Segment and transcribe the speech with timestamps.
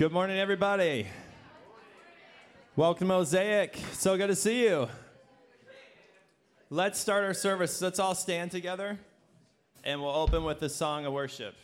[0.00, 1.08] Good morning, everybody.
[2.74, 3.76] Welcome to Mosaic.
[3.92, 4.88] So good to see you.
[6.70, 7.82] Let's start our service.
[7.82, 8.98] Let's all stand together
[9.84, 11.54] and we'll open with a song of worship.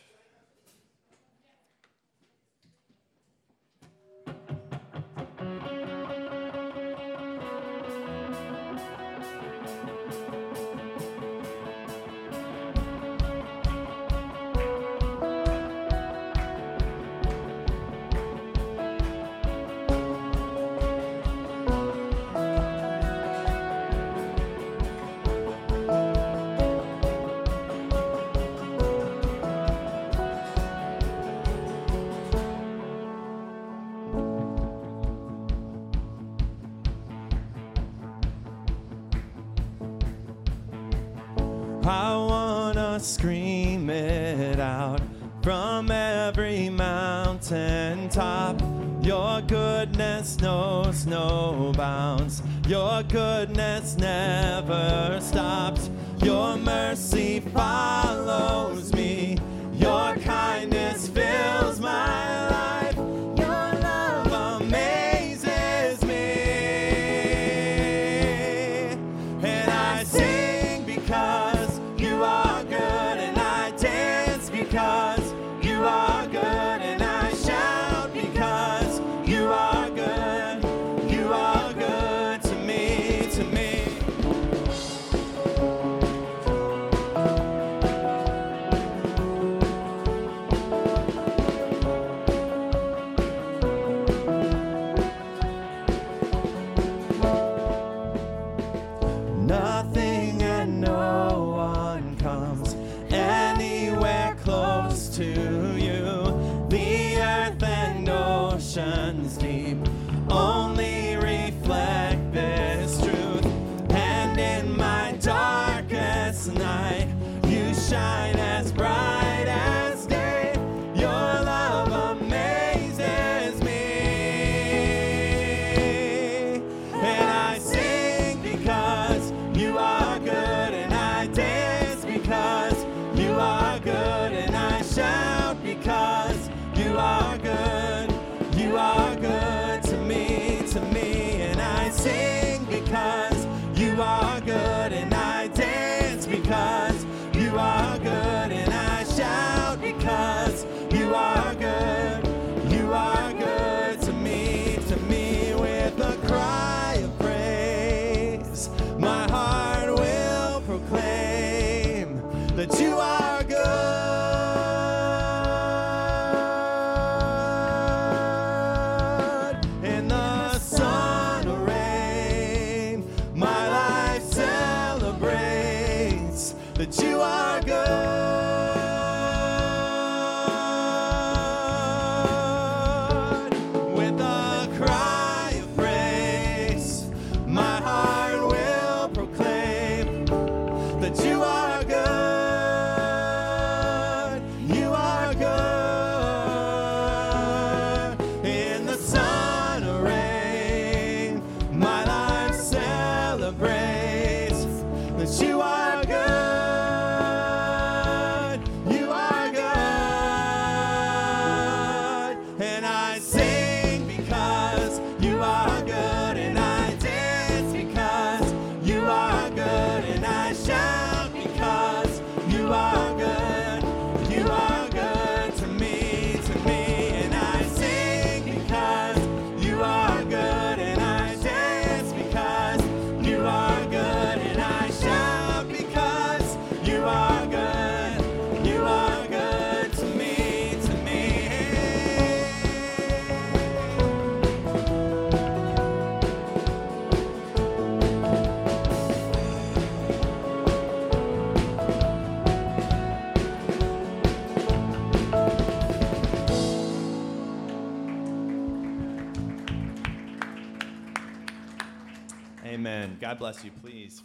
[48.11, 48.61] top.
[49.03, 52.43] Your goodness knows no bounds.
[52.67, 55.89] Your goodness never stops.
[56.25, 58.76] Your mercy follows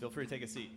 [0.01, 0.71] Feel free to take a seat.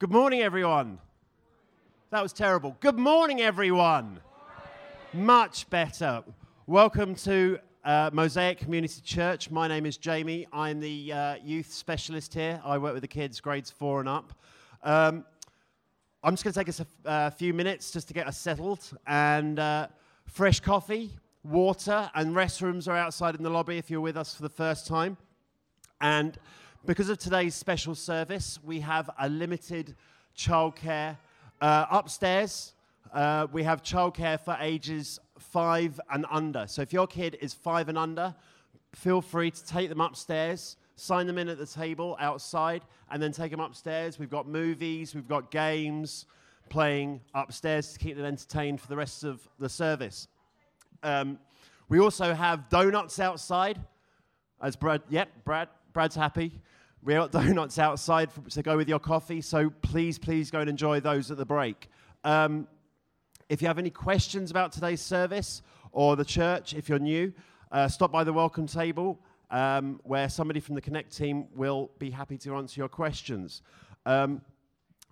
[0.00, 0.98] Good morning, everyone.
[2.10, 2.76] That was terrible.
[2.80, 4.18] Good morning, everyone.
[5.12, 6.24] Much better.
[6.66, 9.52] Welcome to uh, Mosaic Community Church.
[9.52, 10.48] My name is Jamie.
[10.52, 12.60] I'm the uh, youth specialist here.
[12.64, 14.32] I work with the kids grades four and up.
[14.82, 15.24] Um,
[16.26, 18.80] I'm just going to take us a uh, few minutes just to get us settled.
[19.06, 19.88] And uh,
[20.24, 21.10] fresh coffee,
[21.42, 24.86] water, and restrooms are outside in the lobby if you're with us for the first
[24.86, 25.18] time.
[26.00, 26.38] And
[26.86, 29.96] because of today's special service, we have a limited
[30.34, 31.18] childcare
[31.60, 32.72] uh, upstairs.
[33.12, 36.66] Uh, we have childcare for ages five and under.
[36.66, 38.34] So if your kid is five and under,
[38.94, 43.32] feel free to take them upstairs, sign them in at the table outside, and then
[43.32, 44.18] take them upstairs.
[44.18, 46.26] We've got movies, we've got games
[46.68, 50.28] playing upstairs to keep them entertained for the rest of the service.
[51.02, 51.38] Um,
[51.88, 53.80] we also have donuts outside.
[54.62, 56.60] As Brad, yep, Brad, Brad's happy.
[57.02, 60.70] We got donuts outside for, to go with your coffee, so please, please go and
[60.70, 61.90] enjoy those at the break.
[62.24, 62.66] Um,
[63.48, 65.60] if you have any questions about today's service
[65.92, 67.32] or the church, if you're new,
[67.70, 69.20] uh, stop by the welcome table
[69.54, 73.62] um, where somebody from the Connect team will be happy to answer your questions.
[74.04, 74.42] Um,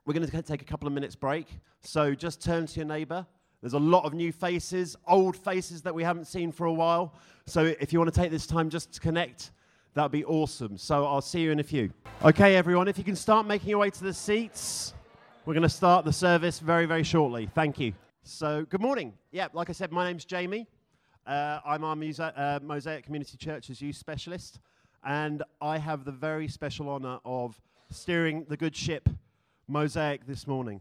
[0.04, 1.46] we're going to take a couple of minutes break,
[1.80, 3.24] so just turn to your neighbor.
[3.60, 7.14] There's a lot of new faces, old faces that we haven't seen for a while.
[7.46, 9.52] So if you want to take this time just to connect,
[9.94, 10.76] that would be awesome.
[10.76, 11.92] So I'll see you in a few.
[12.24, 14.92] Okay, everyone, if you can start making your way to the seats,
[15.46, 17.48] we're going to start the service very, very shortly.
[17.54, 17.92] Thank you.
[18.24, 19.12] So, good morning.
[19.30, 20.66] Yeah, like I said, my name's Jamie.
[21.26, 24.58] Uh, I'm our Muse- uh, Mosaic Community Church's youth specialist,
[25.04, 27.60] and I have the very special honor of
[27.90, 29.08] steering the good ship
[29.68, 30.80] Mosaic this morning.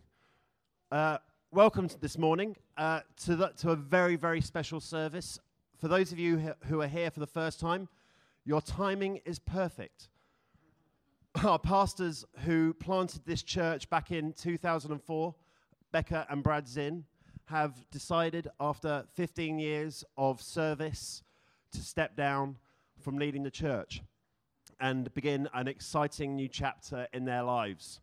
[0.92, 1.20] Uh,
[1.52, 5.40] welcome this morning uh, to, the, to a very, very special service.
[5.78, 7.88] For those of you who are here for the first time,
[8.44, 10.10] your timing is perfect.
[11.44, 15.36] Our pastors who planted this church back in 2004,
[15.92, 17.06] Becca and Brad Zinn,
[17.51, 21.21] have decided after 15 years of service
[21.74, 22.56] to step down
[22.98, 24.01] from leading the church
[24.80, 28.00] and begin an exciting new chapter in their lives.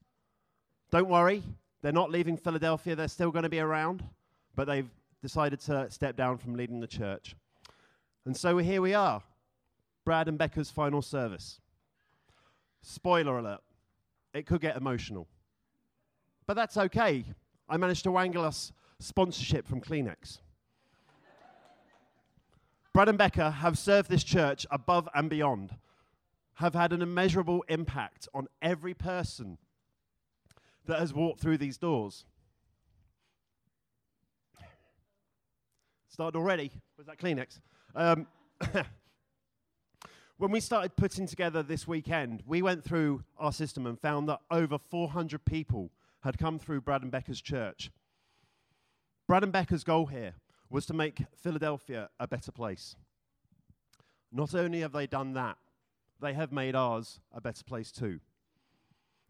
[0.90, 1.42] Don't worry,
[1.80, 4.04] they're not leaving Philadelphia, they're still going to be around,
[4.54, 4.90] but they've
[5.22, 7.34] decided to step down from leading the church.
[8.26, 9.22] And so here we are,
[10.04, 11.58] Brad and Becca's final service.
[12.82, 13.62] Spoiler alert,
[14.34, 15.26] it could get emotional.
[16.46, 17.24] But that's okay.
[17.66, 20.38] I managed to wangle us sponsorship from Kleenex.
[22.92, 25.76] Brad and Becca have served this church above and beyond,
[26.54, 29.58] have had an immeasurable impact on every person
[30.86, 32.24] that has walked through these doors.
[36.08, 36.72] Started already?
[36.96, 37.60] Was that Kleenex?
[37.94, 38.26] Um,
[40.38, 44.40] when we started putting together this weekend, we went through our system and found that
[44.50, 45.92] over 400 people
[46.24, 47.92] had come through Brad and Becca's church.
[49.28, 50.36] Brad and Becca's goal here
[50.70, 52.96] was to make Philadelphia a better place.
[54.32, 55.58] Not only have they done that,
[56.18, 58.20] they have made ours a better place too.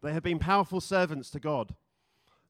[0.01, 1.75] They have been powerful servants to God,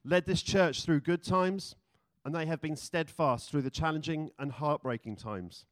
[0.06, 1.76] led this church through good times,
[2.24, 5.66] and they have been steadfast through the challenging and heartbreaking times,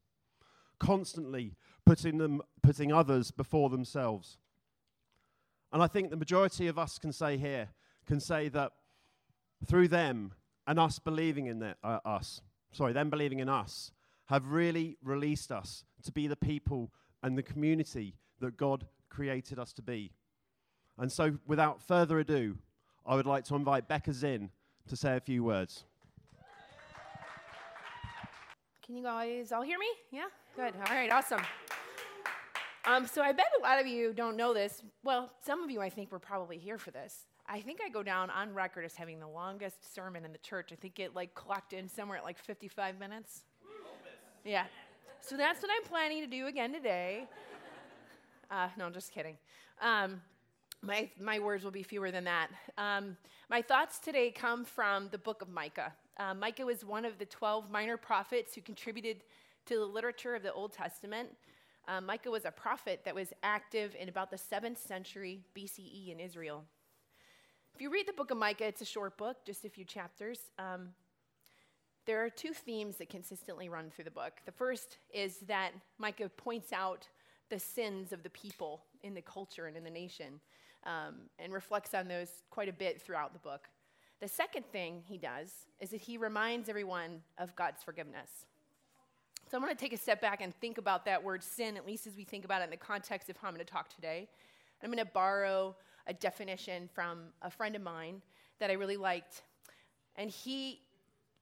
[0.80, 1.54] constantly
[1.86, 4.40] putting, them, putting others before themselves.
[5.72, 7.70] And I think the majority of us can say here,
[8.08, 8.72] can say that
[9.64, 10.34] through them
[10.68, 12.42] and us believing in that, uh, us,
[12.72, 13.92] sorry, them believing in us,
[14.26, 16.92] have really released us to be the people
[17.24, 20.12] and the community that God created us to be.
[20.98, 22.58] And so, without further ado,
[23.06, 24.50] I would like to invite Becca Zinn
[24.90, 25.86] to say a few words.
[28.86, 29.88] Can you guys all hear me?
[30.12, 30.28] Yeah?
[30.56, 30.74] Good.
[30.76, 31.42] All right, awesome.
[32.86, 34.82] Um, so I bet a lot of you don't know this.
[35.04, 37.28] Well, some of you I think were probably here for this.
[37.50, 40.72] I think I go down on record as having the longest sermon in the church.
[40.74, 43.44] I think it like clocked in somewhere at like 55 minutes.
[44.44, 44.66] Yeah.
[45.22, 47.26] So that's what I'm planning to do again today.
[48.50, 49.36] Uh, no, I'm just kidding.
[49.82, 50.22] Um,
[50.82, 52.48] my, my words will be fewer than that.
[52.78, 53.18] Um,
[53.50, 55.92] my thoughts today come from the book of Micah.
[56.16, 59.18] Uh, Micah was one of the 12 minor prophets who contributed
[59.66, 61.28] to the literature of the Old Testament.
[61.90, 66.22] Uh, Micah was a prophet that was active in about the 7th century BCE in
[66.22, 66.64] Israel.
[67.78, 70.40] If you read the book of Micah, it's a short book, just a few chapters.
[70.58, 70.88] Um,
[72.08, 74.34] there are two themes that consistently run through the book.
[74.48, 77.08] The first is that Micah points out
[77.52, 80.40] the sins of the people in the culture and in the nation
[80.88, 83.68] um, and reflects on those quite a bit throughout the book.
[84.22, 88.48] The second thing he does is that he reminds everyone of God's forgiveness.
[89.52, 91.86] So I'm going to take a step back and think about that word sin, at
[91.86, 93.94] least as we think about it in the context of how I'm going to talk
[93.94, 94.28] today.
[94.82, 95.76] I'm going to borrow
[96.08, 98.22] a definition from a friend of mine
[98.60, 99.44] that I really liked.
[100.16, 100.82] And he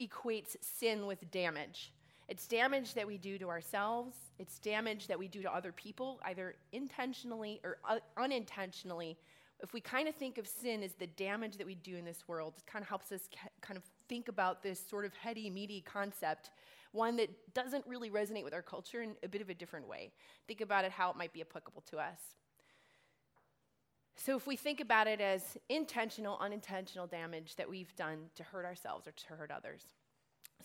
[0.02, 1.94] equates sin with damage.
[2.28, 6.20] It's damage that we do to ourselves, it's damage that we do to other people,
[6.26, 7.78] either intentionally or
[8.18, 9.18] unintentionally.
[9.62, 12.28] If we kind of think of sin as the damage that we do in this
[12.28, 15.50] world, it kind of helps us ca- kind of think about this sort of heady,
[15.50, 16.50] meaty concept,
[16.92, 20.12] one that doesn't really resonate with our culture in a bit of a different way.
[20.48, 22.20] Think about it how it might be applicable to us.
[24.16, 28.66] So, if we think about it as intentional, unintentional damage that we've done to hurt
[28.66, 29.84] ourselves or to hurt others.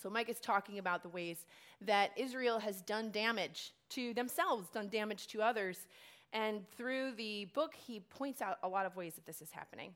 [0.00, 1.46] So, Micah is talking about the ways
[1.80, 5.88] that Israel has done damage to themselves, done damage to others.
[6.32, 9.92] And through the book, he points out a lot of ways that this is happening.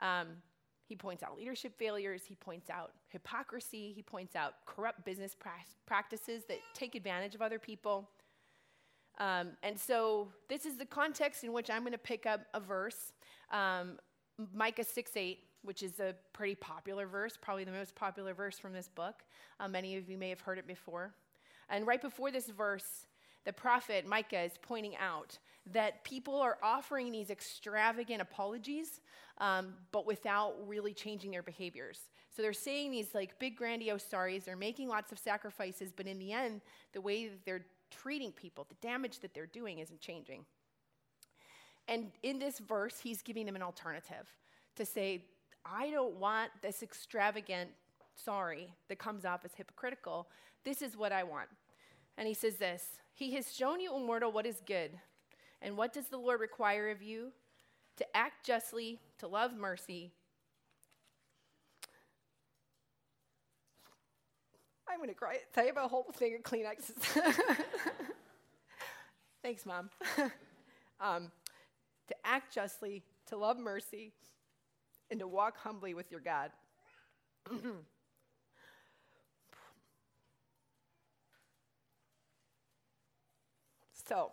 [0.00, 0.28] Um,
[0.84, 5.52] he points out leadership failures, he points out hypocrisy, he points out corrupt business pra-
[5.86, 8.10] practices that take advantage of other people.
[9.18, 12.60] Um, and so this is the context in which I'm going to pick up a
[12.60, 13.12] verse,
[13.50, 13.98] um,
[14.54, 18.72] Micah 6 8, which is a pretty popular verse, probably the most popular verse from
[18.72, 19.22] this book.
[19.60, 21.14] Uh, many of you may have heard it before.
[21.68, 23.06] And right before this verse,
[23.44, 25.38] the prophet Micah is pointing out
[25.72, 29.00] that people are offering these extravagant apologies,
[29.38, 32.00] um, but without really changing their behaviors.
[32.34, 36.18] So they're saying these like big grandiose sorries, they're making lots of sacrifices, but in
[36.18, 37.66] the end, the way that they're
[38.00, 40.44] treating people, the damage that they're doing isn't changing.
[41.88, 44.32] And in this verse, he's giving them an alternative
[44.76, 45.24] to say,
[45.64, 47.70] I don't want this extravagant
[48.14, 50.28] sorry that comes off as hypocritical.
[50.64, 51.48] This is what I want.
[52.18, 54.92] And he says this He has shown you, immortal, what is good.
[55.60, 57.32] And what does the Lord require of you?
[57.98, 60.12] To act justly, to love mercy.
[64.92, 65.38] I'm going to cry.
[65.56, 66.92] I have a whole thing of Kleenexes.
[69.42, 69.88] Thanks, Mom.
[71.00, 71.32] um,
[72.08, 74.12] to act justly, to love mercy,
[75.10, 76.50] and to walk humbly with your God.
[84.06, 84.32] so,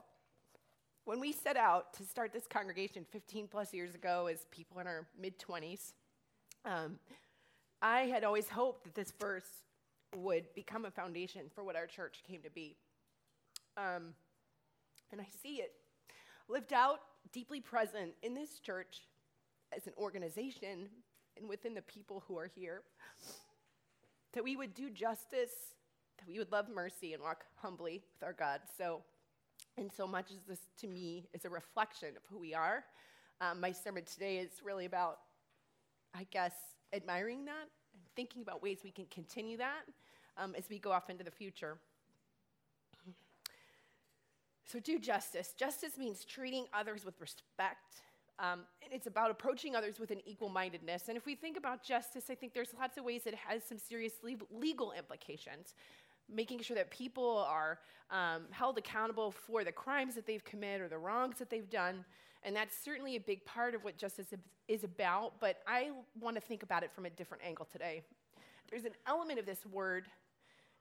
[1.05, 4.87] when we set out to start this congregation 15 plus years ago as people in
[4.87, 5.93] our mid 20s,
[6.65, 6.99] um,
[7.81, 9.47] I had always hoped that this verse
[10.15, 12.75] would become a foundation for what our church came to be.
[13.77, 14.13] Um,
[15.11, 15.73] and I see it
[16.47, 16.99] lived out,
[17.31, 19.07] deeply present in this church
[19.75, 20.89] as an organization
[21.37, 22.81] and within the people who are here.
[24.33, 25.73] That we would do justice,
[26.17, 28.61] that we would love mercy and walk humbly with our God.
[28.77, 29.01] So,
[29.77, 32.83] and so much as this to me is a reflection of who we are.
[33.41, 35.19] Um, my sermon today is really about,
[36.13, 36.53] I guess,
[36.93, 37.69] admiring that
[38.19, 39.83] thinking about ways we can continue that
[40.37, 41.77] um, as we go off into the future.
[44.65, 45.53] So, do justice.
[45.57, 48.01] Justice means treating others with respect.
[48.37, 51.07] Um, and it's about approaching others with an equal mindedness.
[51.07, 53.77] And if we think about justice, I think there's lots of ways it has some
[53.77, 54.15] serious
[54.51, 55.73] legal implications.
[56.29, 57.79] Making sure that people are
[58.11, 62.03] um, held accountable for the crimes that they've committed or the wrongs that they've done.
[62.43, 64.27] And that's certainly a big part of what justice
[64.67, 68.01] is about, but I want to think about it from a different angle today.
[68.69, 70.05] There's an element of this word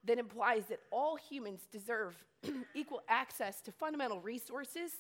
[0.05, 2.15] that implies that all humans deserve
[2.75, 4.93] equal access to fundamental resources,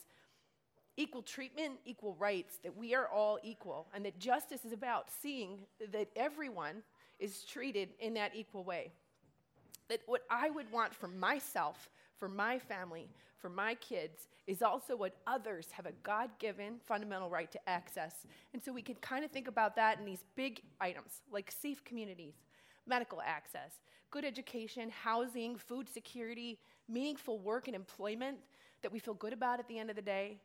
[0.97, 5.59] equal treatment, equal rights, that we are all equal, and that justice is about seeing
[5.93, 6.83] that everyone
[7.21, 8.91] is treated in that equal way.
[9.89, 13.09] That what I would want for myself, for my family,
[13.41, 18.27] for my kids, is also what others have a God given fundamental right to access.
[18.53, 21.85] And so we can kind of think about that in these big items like safe
[21.85, 22.35] communities,
[22.87, 23.73] medical access,
[24.11, 28.39] good education, housing, food security, meaningful work and employment
[28.83, 30.39] that we feel good about at the end of the day.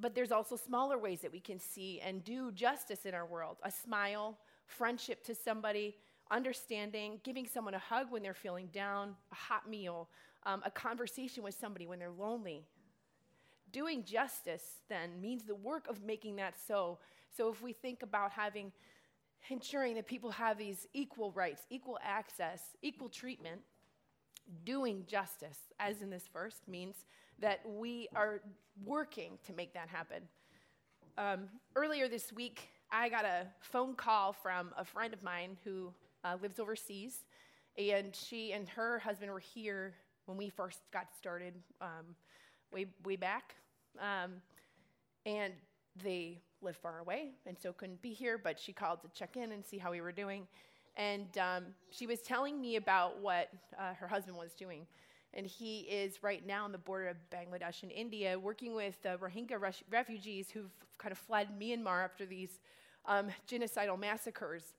[0.00, 3.58] But there's also smaller ways that we can see and do justice in our world
[3.62, 5.96] a smile, friendship to somebody,
[6.30, 10.08] understanding, giving someone a hug when they're feeling down, a hot meal,
[10.46, 12.64] um, a conversation with somebody when they're lonely.
[13.72, 16.98] Doing justice then means the work of making that so.
[17.36, 18.72] So if we think about having
[19.50, 23.60] ensuring that people have these equal rights, equal access, equal treatment,
[24.64, 27.04] doing justice, as in this verse, means
[27.40, 28.40] that we are
[28.84, 30.22] working to make that happen.
[31.18, 35.92] Um, earlier this week, I got a phone call from a friend of mine who
[36.24, 37.24] uh, lives overseas,
[37.76, 39.94] and she and her husband were here
[40.26, 42.14] when we first got started um,
[42.72, 43.54] way, way back.
[43.98, 44.32] Um,
[45.26, 45.52] and
[46.02, 49.52] they live far away and so couldn't be here, but she called to check in
[49.52, 50.46] and see how we were doing.
[50.96, 54.86] And um, she was telling me about what uh, her husband was doing.
[55.32, 59.18] And he is right now on the border of Bangladesh and India working with the
[59.18, 62.60] Rohingya res- refugees who've kind of fled Myanmar after these
[63.06, 64.74] um, genocidal massacres.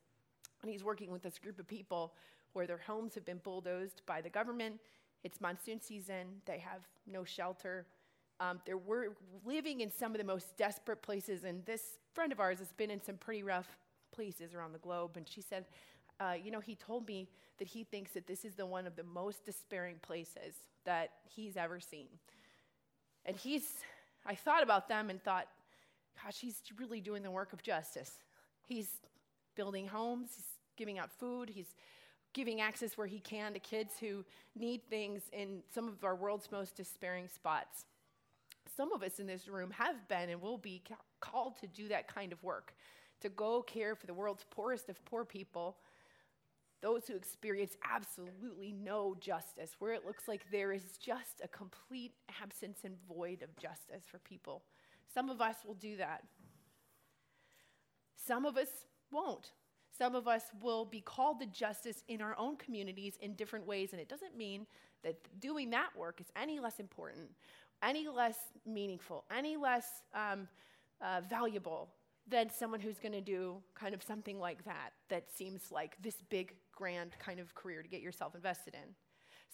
[0.62, 2.14] And he's working with this group of people
[2.54, 4.80] where their homes have been bulldozed by the government.
[5.26, 7.88] It's monsoon season, they have no shelter.
[8.40, 12.40] Um, they're wor- living in some of the most desperate places, and this friend of
[12.40, 13.68] ours has been in some pretty rough
[14.12, 15.18] places around the globe.
[15.18, 15.66] And she said,
[16.20, 17.28] uh, You know, he told me
[17.58, 20.54] that he thinks that this is the one of the most despairing places
[20.86, 22.08] that he's ever seen.
[23.26, 23.64] And he's,
[24.28, 25.48] I thought about them and thought,
[26.24, 28.12] gosh, he's really doing the work of justice.
[28.68, 28.90] He's
[29.56, 30.46] building homes, he's
[30.78, 31.74] giving out food, he's
[32.36, 34.24] giving access where he can to kids who
[34.56, 37.86] need things in some of our world's most despairing spots.
[38.76, 41.88] Some of us in this room have been and will be ca- called to do
[41.88, 42.76] that kind of work,
[43.22, 45.78] to go care for the world's poorest of poor people,
[46.82, 52.16] those who experience absolutely no justice, where it looks like there is just a complete
[52.44, 54.62] absence and void of justice for people.
[55.14, 56.24] Some of us will do that.
[58.28, 58.68] Some of us
[59.10, 59.52] won't.
[59.98, 63.94] Some of us will be called to justice in our own communities in different ways,
[63.94, 64.66] and it doesn't mean
[65.04, 67.30] that doing that work is any less important,
[67.82, 70.48] any less meaningful, any less um,
[71.02, 71.90] uh, valuable
[72.28, 76.18] than someone who's going to do kind of something like that, that seems like this
[76.30, 78.96] big, grand kind of career to get yourself invested in.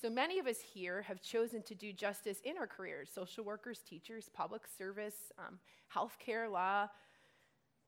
[0.02, 3.82] So many of us here have chosen to do justice in our careers social workers,
[3.88, 5.60] teachers, public service, um,
[5.94, 6.88] healthcare, law,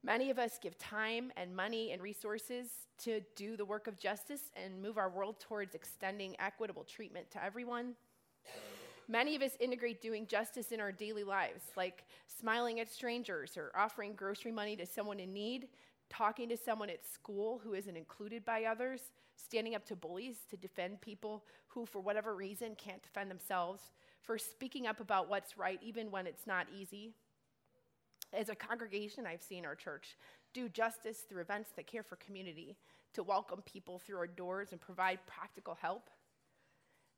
[0.06, 2.68] Many of us give time and money and resources
[3.04, 7.44] to do the work of justice and move our world towards extending equitable treatment to
[7.44, 7.94] everyone.
[9.08, 13.72] Many of us integrate doing justice in our daily lives, like smiling at strangers or
[13.76, 15.70] offering grocery money to someone in need,
[16.10, 19.00] talking to someone at school who isn't included by others,
[19.38, 23.82] standing up to bullies to defend people who, for whatever reason, can't defend themselves,
[24.22, 27.14] for speaking up about what's right even when it's not easy,
[28.34, 30.18] as a congregation, I've seen our church
[30.54, 32.76] do justice through events that care for community,
[33.14, 36.10] to welcome people through our doors and provide practical help.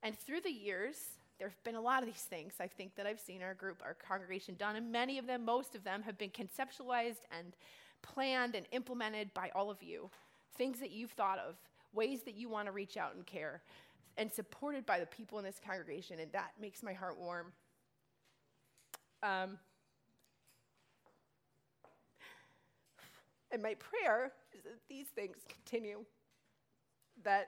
[0.04, 0.98] And through the years,
[1.40, 3.82] there have been a lot of these things I think that I've seen our group,
[3.84, 7.56] our congregation done, and many of them, most of them, have been conceptualized and
[8.02, 10.10] planned and implemented by all of you.
[10.58, 11.56] Things that you've thought of,
[11.94, 13.62] ways that you want to reach out and care,
[14.18, 17.52] and supported by the people in this congregation, and that makes my heart warm.
[19.24, 19.58] Um,
[23.56, 26.04] And my prayer is that these things continue,
[27.24, 27.48] that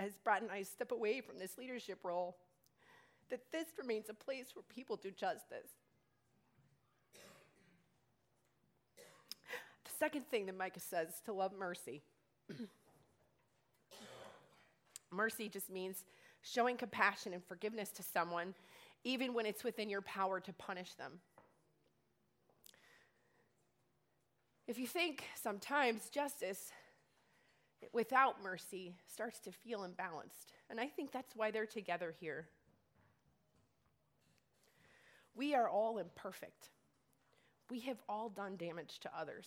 [0.00, 2.38] as Brad and I step away from this leadership role,
[3.30, 5.70] that this remains a place where people do justice.
[9.84, 12.02] The second thing that Micah says is to love mercy.
[15.12, 16.02] mercy just means
[16.42, 18.54] showing compassion and forgiveness to someone,
[19.04, 21.20] even when it's within your power to punish them.
[24.66, 26.72] If you think sometimes justice
[27.92, 32.48] without mercy starts to feel imbalanced, and I think that's why they're together here.
[35.36, 36.70] We are all imperfect.
[37.70, 39.46] We have all done damage to others.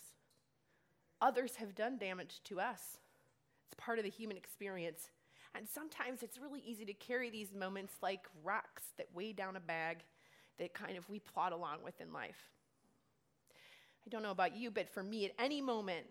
[1.21, 2.97] Others have done damage to us.
[3.65, 5.09] It's part of the human experience.
[5.53, 9.59] And sometimes it's really easy to carry these moments like rocks that weigh down a
[9.59, 10.03] bag
[10.59, 12.51] that kind of we plod along with in life.
[14.05, 16.05] I don't know about you, but for me, at any moment,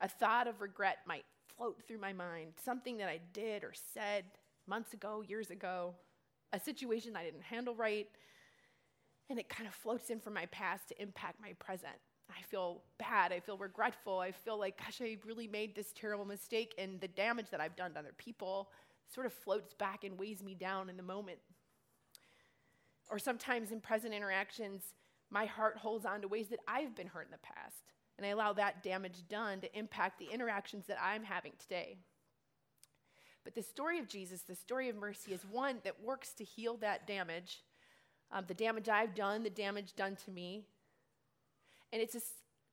[0.00, 1.24] a thought of regret might
[1.56, 2.54] float through my mind.
[2.64, 4.24] Something that I did or said
[4.66, 5.94] months ago, years ago,
[6.52, 8.08] a situation I didn't handle right,
[9.28, 11.94] and it kind of floats in from my past to impact my present.
[12.30, 13.32] I feel bad.
[13.32, 14.18] I feel regretful.
[14.18, 17.76] I feel like, gosh, I really made this terrible mistake, and the damage that I've
[17.76, 18.70] done to other people
[19.12, 21.38] sort of floats back and weighs me down in the moment.
[23.10, 24.82] Or sometimes in present interactions,
[25.30, 27.82] my heart holds on to ways that I've been hurt in the past,
[28.18, 31.96] and I allow that damage done to impact the interactions that I'm having today.
[33.44, 36.76] But the story of Jesus, the story of mercy, is one that works to heal
[36.78, 37.60] that damage
[38.32, 40.62] um, the damage I've done, the damage done to me.
[41.92, 42.20] And it's a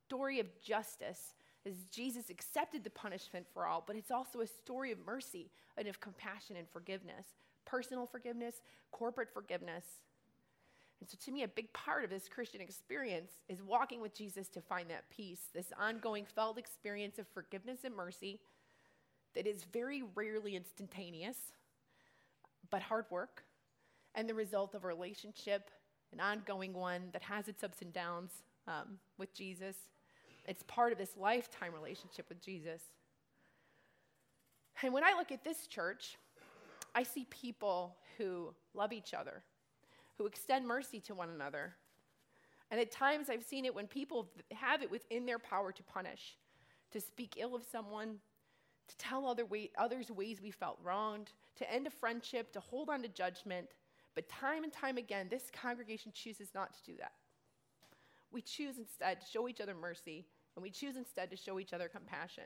[0.08, 1.34] story of justice
[1.66, 5.88] as Jesus accepted the punishment for all, but it's also a story of mercy and
[5.88, 7.26] of compassion and forgiveness
[7.66, 8.56] personal forgiveness,
[8.94, 9.84] corporate forgiveness.
[11.00, 14.48] And so, to me, a big part of this Christian experience is walking with Jesus
[14.50, 18.40] to find that peace, this ongoing felt experience of forgiveness and mercy
[19.36, 21.38] that is very rarely instantaneous,
[22.72, 23.44] but hard work,
[24.16, 25.70] and the result of a relationship,
[26.12, 28.32] an ongoing one that has its ups and downs
[28.68, 29.76] um, with Jesus.
[30.48, 32.82] It's part of this lifetime relationship with Jesus.
[34.82, 36.18] And when I look at this church,
[36.96, 39.44] I see people who love each other
[40.18, 41.76] who extend mercy to one another.
[42.72, 46.38] And at times I've seen it when people have it within their power to punish,
[46.92, 48.18] to speak ill of someone,
[48.88, 52.90] to tell other way, others ways we felt wronged, to end a friendship, to hold
[52.90, 53.68] on to judgment.
[54.16, 57.14] But time and time again, this congregation chooses not to do that.
[58.32, 60.26] We choose instead to show each other mercy,
[60.56, 62.44] and we choose instead to show each other compassion.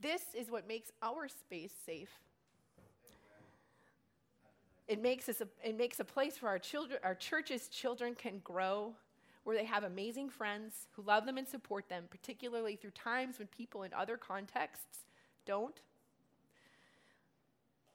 [0.00, 2.10] This is what makes our space safe.
[4.90, 8.40] It makes, us a, it makes a place where our, children, our church's children can
[8.42, 8.92] grow,
[9.44, 13.46] where they have amazing friends who love them and support them, particularly through times when
[13.46, 15.04] people in other contexts
[15.46, 15.80] don't.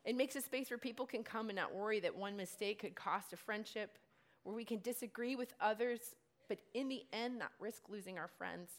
[0.05, 2.95] It makes a space where people can come and not worry that one mistake could
[2.95, 3.97] cost a friendship,
[4.43, 5.99] where we can disagree with others,
[6.47, 8.71] but in the end, not risk losing our friends.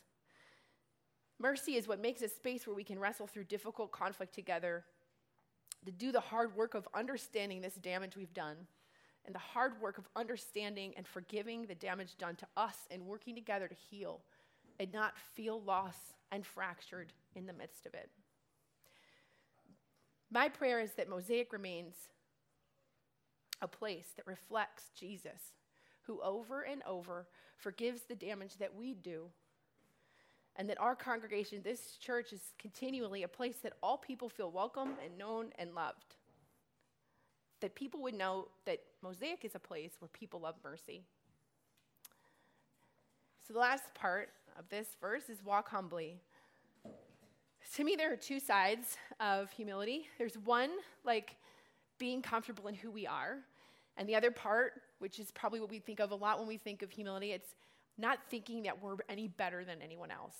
[1.38, 4.84] Mercy is what makes a space where we can wrestle through difficult conflict together,
[5.84, 8.56] to do the hard work of understanding this damage we've done,
[9.24, 13.34] and the hard work of understanding and forgiving the damage done to us and working
[13.34, 14.20] together to heal
[14.78, 18.08] and not feel lost and fractured in the midst of it.
[20.30, 21.94] My prayer is that Mosaic remains
[23.62, 25.54] a place that reflects Jesus,
[26.02, 29.26] who over and over forgives the damage that we do
[30.56, 34.94] and that our congregation, this church, is continually a place that all people feel welcome
[35.04, 36.16] and known and loved.
[37.60, 41.02] That people would know that Mosaic is a place where people love mercy.
[43.46, 46.20] So, the last part of this verse is walk humbly.
[47.74, 50.08] To me, there are two sides of humility.
[50.18, 50.70] There's one,
[51.04, 51.36] like
[51.98, 53.38] being comfortable in who we are,
[53.96, 56.58] and the other part, which is probably what we think of a lot when we
[56.58, 57.54] think of humility, it's
[57.98, 60.36] not thinking that we're any better than anyone else.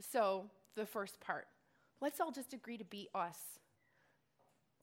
[0.00, 1.46] So, the first part
[2.00, 3.38] let's all just agree to be us.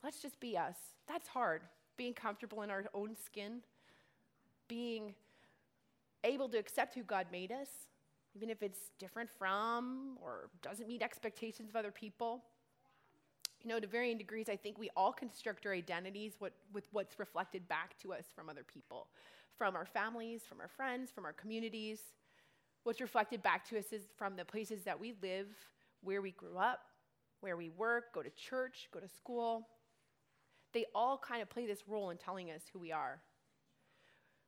[0.04, 0.78] Let's just be us.
[1.08, 1.63] That's hard.
[1.97, 3.60] Being comfortable in our own skin,
[4.69, 5.13] being
[6.23, 7.67] able to accept who God made us,
[8.36, 12.43] even if it's different from or doesn't meet expectations of other people.
[13.62, 16.54] You know, to varying degrees, I think we all construct our identities with
[16.93, 19.08] what's reflected back to us from other people
[19.60, 22.00] from our families, from our friends, from our communities.
[22.84, 25.48] What's reflected back to us is from the places that we live,
[26.02, 26.80] where we grew up,
[27.41, 29.67] where we work, go to church, go to school.
[30.74, 33.19] They all kind of play this role in telling us who we are.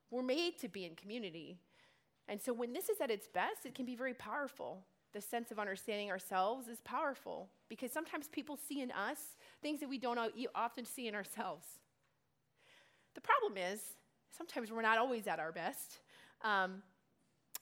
[0.09, 1.59] We're made to be in community.
[2.29, 4.85] And so when this is at its best, it can be very powerful.
[5.13, 9.89] The sense of understanding ourselves is powerful because sometimes people see in us things that
[9.89, 10.17] we don't
[10.55, 11.65] often see in ourselves.
[13.13, 13.81] The problem is,
[14.35, 15.99] sometimes we're not always at our best.
[16.43, 16.81] Um,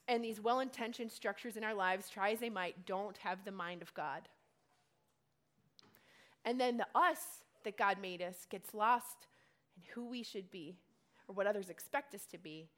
[0.07, 3.51] and these well intentioned structures in our lives, try as they might, don't have the
[3.51, 4.27] mind of God.
[6.45, 7.19] And then the us
[7.63, 9.27] that God made us gets lost
[9.77, 10.77] in who we should be
[11.27, 12.69] or what others expect us to be.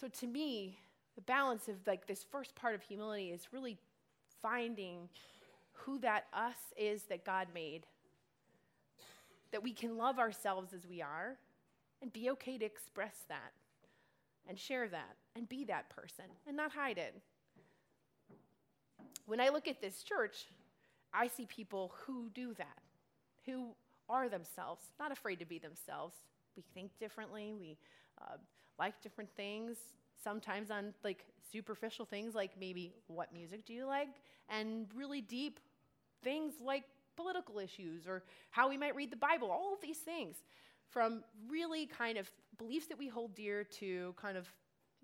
[0.00, 0.78] So to me,
[1.14, 3.78] the balance of like this first part of humility is really
[4.42, 5.08] finding
[5.84, 7.86] who that us is that God made.
[9.52, 11.36] That we can love ourselves as we are
[12.02, 13.52] and be okay to express that
[14.48, 17.14] and share that and be that person and not hide it.
[19.26, 20.46] When I look at this church,
[21.12, 22.78] I see people who do that,
[23.44, 23.74] who
[24.08, 26.14] are themselves, not afraid to be themselves.
[26.56, 27.76] We think differently, we
[28.20, 28.36] uh,
[28.78, 29.78] like different things,
[30.22, 34.08] sometimes on like superficial things like maybe what music do you like,
[34.48, 35.58] and really deep
[36.26, 36.82] things like
[37.14, 40.34] political issues or how we might read the Bible, all of these things,
[40.88, 44.52] from really kind of beliefs that we hold dear to kind of,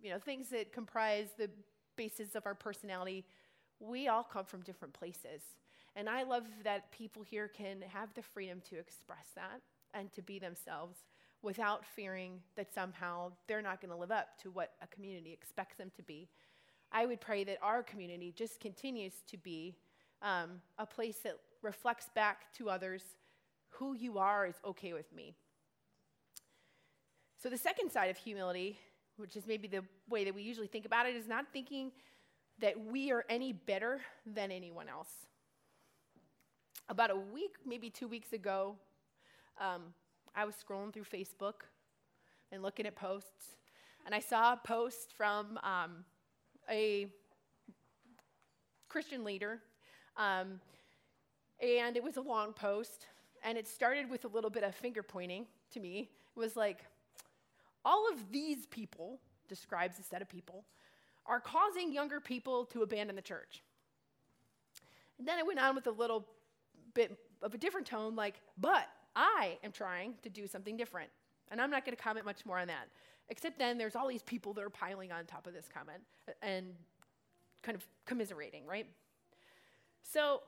[0.02, 1.48] you know, things that comprise the
[1.96, 3.24] basis of our personality.
[3.78, 5.42] We all come from different places.
[5.94, 9.60] And I love that people here can have the freedom to express that
[9.94, 10.98] and to be themselves
[11.40, 15.76] without fearing that somehow they're not going to live up to what a community expects
[15.76, 16.28] them to be.
[16.90, 19.76] I would pray that our community just continues to be
[20.22, 23.02] um, a place that reflects back to others
[23.70, 25.34] who you are is okay with me.
[27.42, 28.78] So, the second side of humility,
[29.16, 31.90] which is maybe the way that we usually think about it, is not thinking
[32.60, 35.10] that we are any better than anyone else.
[36.88, 38.76] About a week, maybe two weeks ago,
[39.60, 39.94] um,
[40.36, 41.64] I was scrolling through Facebook
[42.52, 43.56] and looking at posts,
[44.06, 46.04] and I saw a post from um,
[46.70, 47.08] a
[48.88, 49.60] Christian leader
[50.16, 50.60] um,
[51.60, 53.06] and it was a long post,
[53.42, 56.08] and it started with a little bit of finger pointing to me.
[56.36, 56.78] It was like,
[57.84, 60.64] all of these people, describes a set of people,
[61.26, 63.62] are causing younger people to abandon the church.
[65.18, 66.26] And then it went on with a little
[66.94, 71.10] bit of a different tone, like, but I am trying to do something different.
[71.50, 72.88] And I'm not going to comment much more on that.
[73.28, 76.00] Except then there's all these people that are piling on top of this comment
[76.40, 76.66] and
[77.62, 78.86] kind of commiserating, right?
[80.02, 80.40] So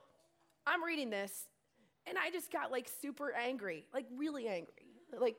[0.67, 1.49] I'm reading this
[2.07, 4.73] and I just got like super angry, like really angry,
[5.19, 5.37] like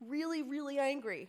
[0.00, 1.28] really, really angry.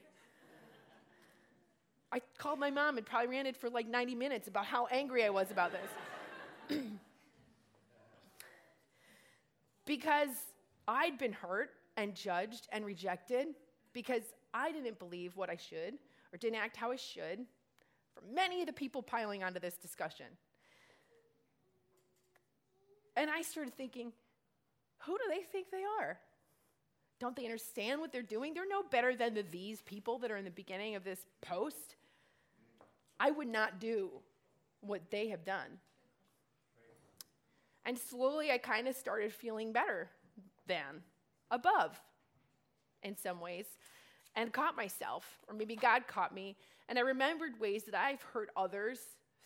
[2.11, 5.29] I called my mom and probably ranted for like 90 minutes about how angry I
[5.29, 6.79] was about this.
[9.85, 10.29] because
[10.88, 13.47] I'd been hurt and judged and rejected
[13.93, 15.95] because I didn't believe what I should
[16.33, 17.45] or didn't act how I should
[18.13, 20.27] for many of the people piling onto this discussion.
[23.15, 24.12] And I started thinking,
[24.99, 26.17] who do they think they are?
[27.19, 28.54] Don't they understand what they're doing?
[28.54, 31.95] They're no better than the these people that are in the beginning of this post.
[33.19, 34.10] I would not do
[34.82, 35.80] what they have done.
[37.86, 40.10] And slowly I kind of started feeling better
[40.67, 41.04] than,
[41.51, 41.99] above
[43.04, 43.65] in some ways,
[44.36, 46.58] and caught myself, or maybe God caught me.
[46.89, 48.99] And I remembered ways that I've hurt others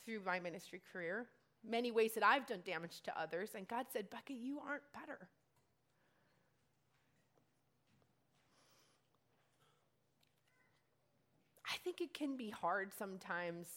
[0.05, 1.27] through my ministry career,
[1.67, 3.51] many ways that I've done damage to others.
[3.55, 5.27] And God said, Becca, you aren't better.
[11.65, 13.67] I think it can be hard sometimes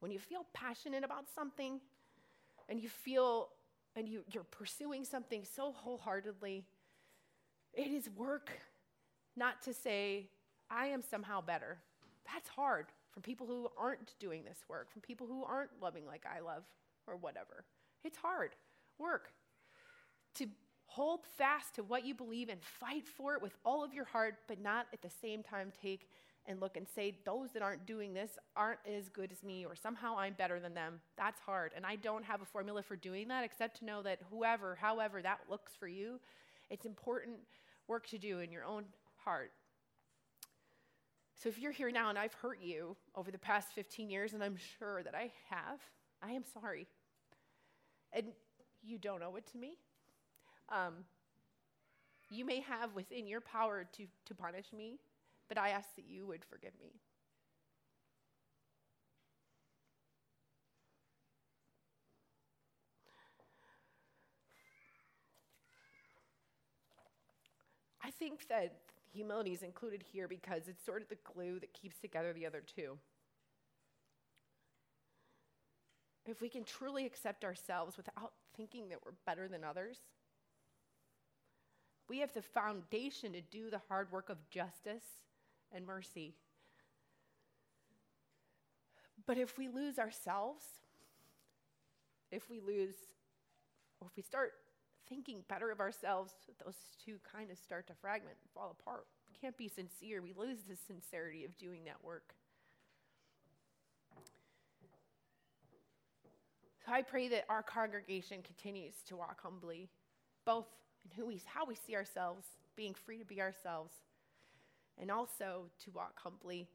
[0.00, 1.80] when you feel passionate about something
[2.68, 3.48] and you feel
[3.96, 6.64] and you, you're pursuing something so wholeheartedly.
[7.74, 8.50] It is work
[9.36, 10.28] not to say,
[10.70, 11.78] I am somehow better.
[12.32, 16.24] That's hard from people who aren't doing this work, from people who aren't loving like
[16.26, 16.64] I love
[17.06, 17.64] or whatever.
[18.04, 18.54] It's hard
[18.98, 19.32] work
[20.36, 20.46] to
[20.86, 24.34] hold fast to what you believe and fight for it with all of your heart,
[24.48, 26.08] but not at the same time take
[26.46, 29.76] and look and say, those that aren't doing this aren't as good as me, or
[29.76, 31.00] somehow I'm better than them.
[31.16, 31.72] That's hard.
[31.76, 35.22] And I don't have a formula for doing that except to know that whoever, however
[35.22, 36.18] that looks for you,
[36.70, 37.36] it's important
[37.86, 38.84] work to do in your own
[39.16, 39.52] heart.
[41.42, 44.44] So if you're here now and I've hurt you over the past 15 years, and
[44.44, 45.80] I'm sure that I have,
[46.22, 46.86] I am sorry.
[48.12, 48.26] And
[48.82, 49.78] you don't owe it to me.
[50.68, 51.04] Um,
[52.28, 54.98] you may have within your power to, to punish me
[55.50, 56.92] but I ask that you would forgive me.
[68.02, 68.76] I think that
[69.12, 72.62] humility is included here because it's sort of the glue that keeps together the other
[72.74, 72.98] two.
[76.26, 79.98] If we can truly accept ourselves without thinking that we're better than others,
[82.08, 85.04] we have the foundation to do the hard work of justice
[85.72, 86.34] and mercy.
[89.26, 90.64] But if we lose ourselves,
[92.30, 92.94] if we lose,
[94.00, 94.52] or if we start
[95.10, 96.32] thinking better of ourselves,
[96.64, 99.04] those two kind of start to fragment and fall apart.
[99.28, 100.22] We can't be sincere.
[100.22, 102.34] We lose the sincerity of doing that work.
[106.86, 109.90] So I pray that our congregation continues to walk humbly,
[110.46, 110.66] both
[111.04, 112.46] in who we, how we see ourselves,
[112.76, 113.92] being free to be ourselves,
[114.98, 116.68] and also to walk humbly,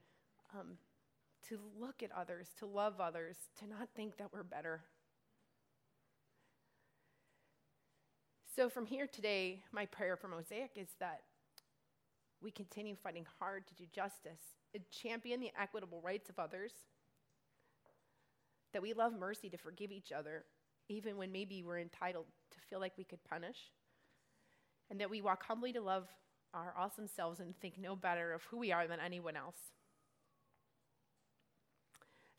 [0.57, 0.77] um,
[1.49, 4.81] to look at others, to love others, to not think that we're better.
[8.55, 11.23] So, from here today, my prayer for Mosaic is that
[12.41, 14.39] we continue fighting hard to do justice
[14.73, 16.71] and champion the equitable rights of others,
[18.71, 20.45] that we love mercy to forgive each other,
[20.87, 23.57] even when maybe we're entitled to feel like we could punish,
[24.89, 26.07] and that we walk humbly to love
[26.53, 29.57] our awesome selves and think no better of who we are than anyone else.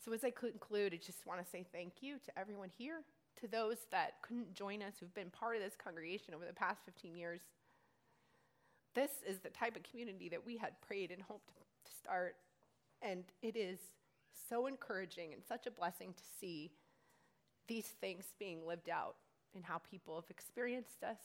[0.02, 3.02] So, as I conclude, I just want to say thank you to everyone here,
[3.40, 6.80] to those that couldn't join us who've been part of this congregation over the past
[6.84, 7.40] 15 years.
[8.94, 11.48] This is the type of community that we had prayed and hoped
[11.84, 12.36] to start,
[13.02, 13.78] and it is
[14.48, 16.70] so encouraging and such a blessing to see
[17.68, 19.16] these things being lived out
[19.54, 21.18] and how people have experienced us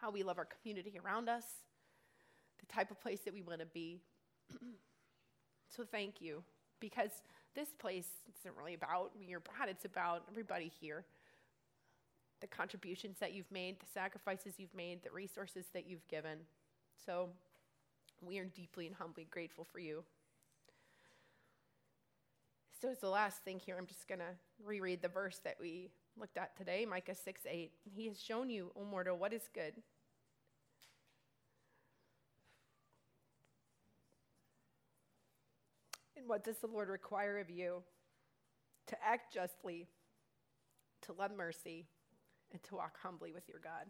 [0.00, 1.44] how we love our community around us,
[2.58, 4.00] the type of place that we want to be.
[5.76, 6.42] so thank you,
[6.80, 7.10] because
[7.54, 8.08] this place
[8.40, 11.04] isn't really about me or Brad, it's about everybody here.
[12.40, 16.38] The contributions that you've made, the sacrifices you've made, the resources that you've given.
[17.04, 17.28] So
[18.22, 20.04] we are deeply and humbly grateful for you.
[22.80, 24.34] So, as the last thing here, I'm just going to
[24.64, 27.72] reread the verse that we looked at today, Micah 6 8.
[27.94, 29.74] He has shown you, O mortal, what is good.
[36.30, 37.82] What does the Lord require of you?
[38.86, 39.88] To act justly,
[41.02, 41.88] to love mercy,
[42.52, 43.86] and to walk humbly with your God.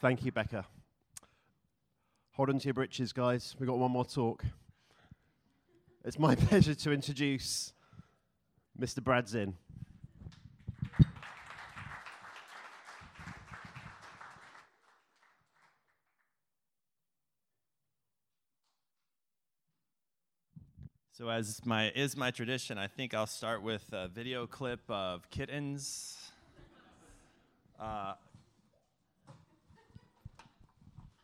[0.00, 0.64] Thank you, Becca.
[2.32, 3.54] Hold on to your britches, guys.
[3.58, 4.42] We've got one more talk.
[6.06, 7.74] It's my pleasure to introduce
[8.80, 9.04] Mr.
[9.04, 9.52] Brad Zinn.
[21.12, 25.28] So, as my is my tradition, I think I'll start with a video clip of
[25.28, 26.16] kittens.
[27.78, 28.14] Uh,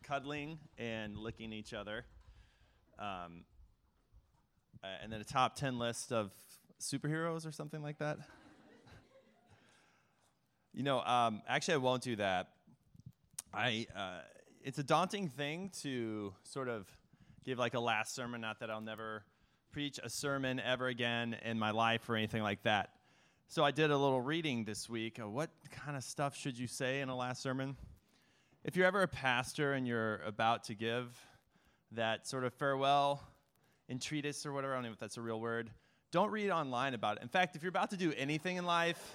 [0.07, 2.05] cuddling and licking each other.
[2.99, 3.45] Um,
[4.83, 6.31] uh, and then a top 10 list of
[6.81, 8.19] superheroes or something like that.
[10.73, 12.49] you know, um, actually, I won't do that.
[13.53, 14.21] I, uh,
[14.63, 16.87] it's a daunting thing to sort of
[17.45, 19.25] give like a last sermon, not that I'll never
[19.73, 22.91] preach a sermon ever again in my life or anything like that.
[23.49, 25.19] So I did a little reading this week.
[25.23, 27.77] What kind of stuff should you say in a last sermon?
[28.67, 31.17] If you're ever a pastor and you're about to give
[31.93, 33.23] that sort of farewell
[33.89, 35.71] entreatise or whatever, I don't know if that's a real word,
[36.11, 37.23] don't read online about it.
[37.23, 39.15] In fact, if you're about to do anything in life,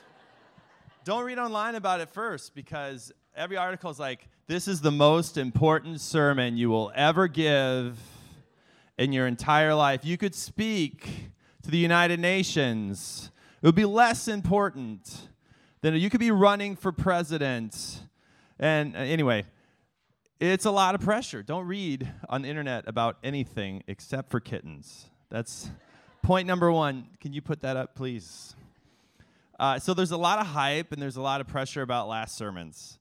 [1.03, 5.35] don't read online about it first because every article is like, this is the most
[5.35, 7.99] important sermon you will ever give
[8.97, 10.05] in your entire life.
[10.05, 11.33] You could speak
[11.63, 15.27] to the United Nations, it would be less important
[15.81, 18.03] than you could be running for president.
[18.61, 19.45] And uh, anyway,
[20.39, 21.41] it's a lot of pressure.
[21.41, 25.07] Don't read on the internet about anything except for kittens.
[25.29, 25.71] That's
[26.21, 27.07] point number one.
[27.19, 28.55] Can you put that up, please?
[29.59, 32.37] Uh, so there's a lot of hype and there's a lot of pressure about last
[32.37, 32.99] sermons.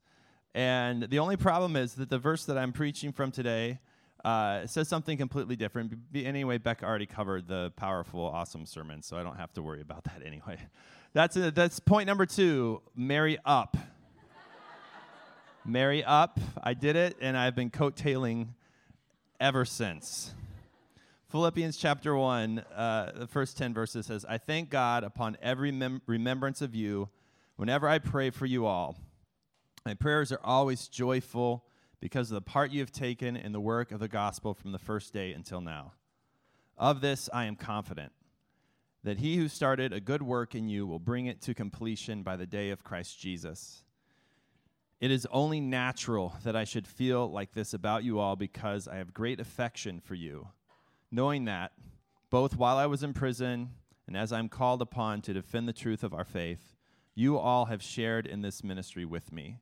[0.54, 3.80] And the only problem is that the verse that I'm preaching from today
[4.24, 6.12] uh, says something completely different.
[6.12, 9.80] B- anyway, Beck already covered the powerful, awesome sermon, so I don't have to worry
[9.82, 10.58] about that anyway.
[11.12, 13.76] That's, a, that's point number two marry up.
[15.64, 16.38] Marry up.
[16.62, 18.48] I did it, and I've been coattailing
[19.38, 20.34] ever since.
[21.28, 26.02] Philippians chapter 1, uh, the first 10 verses says, I thank God upon every mem-
[26.06, 27.08] remembrance of you
[27.56, 28.96] whenever I pray for you all.
[29.86, 31.64] My prayers are always joyful
[32.00, 34.78] because of the part you have taken in the work of the gospel from the
[34.78, 35.92] first day until now.
[36.76, 38.12] Of this I am confident
[39.04, 42.36] that he who started a good work in you will bring it to completion by
[42.36, 43.84] the day of Christ Jesus.
[45.00, 48.96] It is only natural that I should feel like this about you all because I
[48.96, 50.48] have great affection for you,
[51.10, 51.72] knowing that,
[52.28, 53.70] both while I was in prison
[54.06, 56.76] and as I'm called upon to defend the truth of our faith,
[57.14, 59.60] you all have shared in this ministry with me.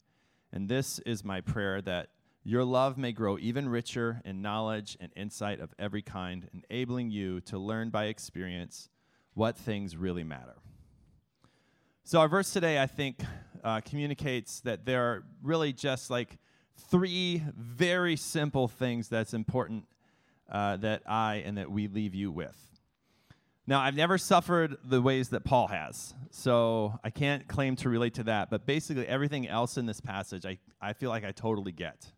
[0.52, 2.08] And this is my prayer that
[2.42, 7.40] your love may grow even richer in knowledge and insight of every kind, enabling you
[7.42, 8.88] to learn by experience
[9.34, 10.56] what things really matter.
[12.04, 13.20] So, our verse today, I think,
[13.64, 16.38] uh, communicates that there are really just like
[16.90, 19.84] three very simple things that's important
[20.50, 22.56] uh, that I and that we leave you with.
[23.66, 28.14] Now, I've never suffered the ways that Paul has, so I can't claim to relate
[28.14, 31.72] to that, but basically, everything else in this passage, I, I feel like I totally
[31.72, 32.10] get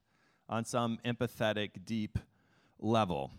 [0.49, 2.19] on some empathetic, deep
[2.79, 3.33] level.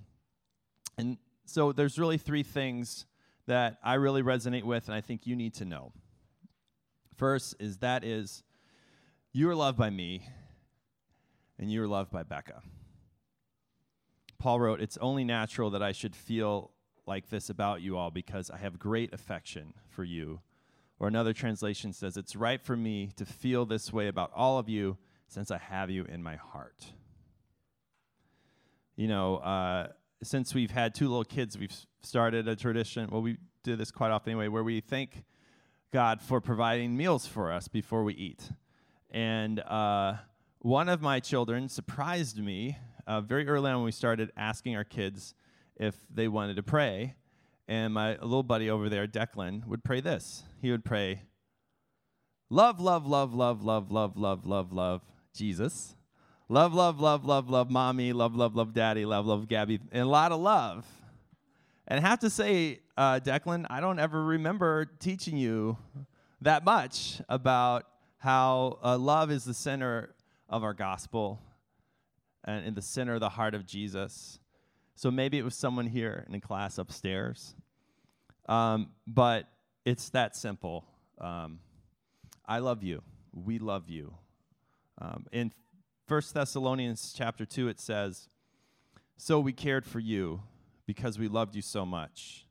[0.98, 3.06] And so there's really three things
[3.48, 5.92] that I really resonate with and I think you need to know.
[7.22, 8.42] First is that is
[9.32, 10.28] you are loved by me
[11.60, 12.64] and you are loved by Becca.
[14.40, 16.72] Paul wrote, It's only natural that I should feel
[17.06, 20.42] like this about you all because I have great affection for you.
[20.98, 24.68] Or another translation says, It's right for me to feel this way about all of
[24.68, 26.88] you since I have you in my heart
[28.96, 29.88] you know, uh,
[30.22, 33.10] since we've had two little kids, we've started a tradition.
[33.12, 35.24] Well, we do this quite often anyway, where we thank
[35.92, 38.52] God for providing meals for us before we eat.
[39.10, 40.16] And uh,
[40.60, 44.84] one of my children surprised me uh, very early on when we started asking our
[44.86, 45.34] kids
[45.76, 47.16] if they wanted to pray.
[47.68, 50.44] And my little buddy over there, Declan, would pray this.
[50.62, 51.24] He would pray,
[52.50, 55.02] Love, love, love, love, love, love, love, love, love,
[55.34, 55.96] Jesus.
[56.50, 60.06] Love, love, love, love, love mommy, love, love, love daddy, love, love Gabby, and a
[60.06, 60.86] lot of love.
[61.88, 65.78] And I have to say, uh, Declan, I don't ever remember teaching you
[66.42, 67.86] that much about
[68.18, 70.14] how uh, love is the center
[70.48, 71.42] of our gospel
[72.44, 74.40] and in the center of the heart of Jesus.
[74.96, 77.56] So maybe it was someone here in class upstairs.
[78.48, 79.48] Um, but
[79.86, 80.86] it's that simple.
[81.20, 81.60] Um,
[82.46, 83.02] I love you.
[83.34, 84.14] We love you.
[85.00, 85.52] Um, in
[86.08, 88.30] 1 Thessalonians chapter 2 it says,
[89.18, 90.44] "So we cared for you
[90.94, 92.46] because we loved you so much.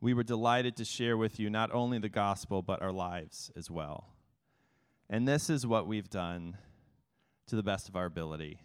[0.00, 3.70] We were delighted to share with you not only the gospel but our lives as
[3.70, 4.08] well.
[5.10, 6.56] And this is what we've done
[7.46, 8.58] to the best of our ability.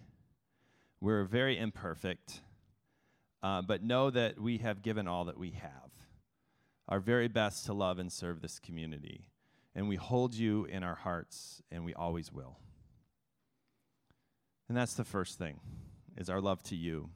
[1.02, 2.40] We're very imperfect,
[3.44, 5.92] uh, but know that we have given all that we have,
[6.88, 9.28] our very best to love and serve this community.
[9.76, 12.58] And we hold you in our hearts, and we always will.
[14.70, 15.60] And that's the first thing,
[16.16, 17.10] is our love to you.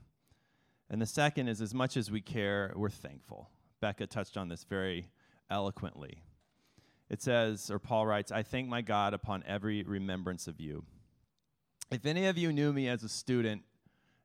[0.94, 3.50] And the second is as much as we care, we're thankful.
[3.82, 5.10] Becca touched on this very
[5.50, 6.22] eloquently.
[7.10, 10.84] It says, or Paul writes, I thank my God upon every remembrance of you.
[11.90, 13.64] If any of you knew me as a student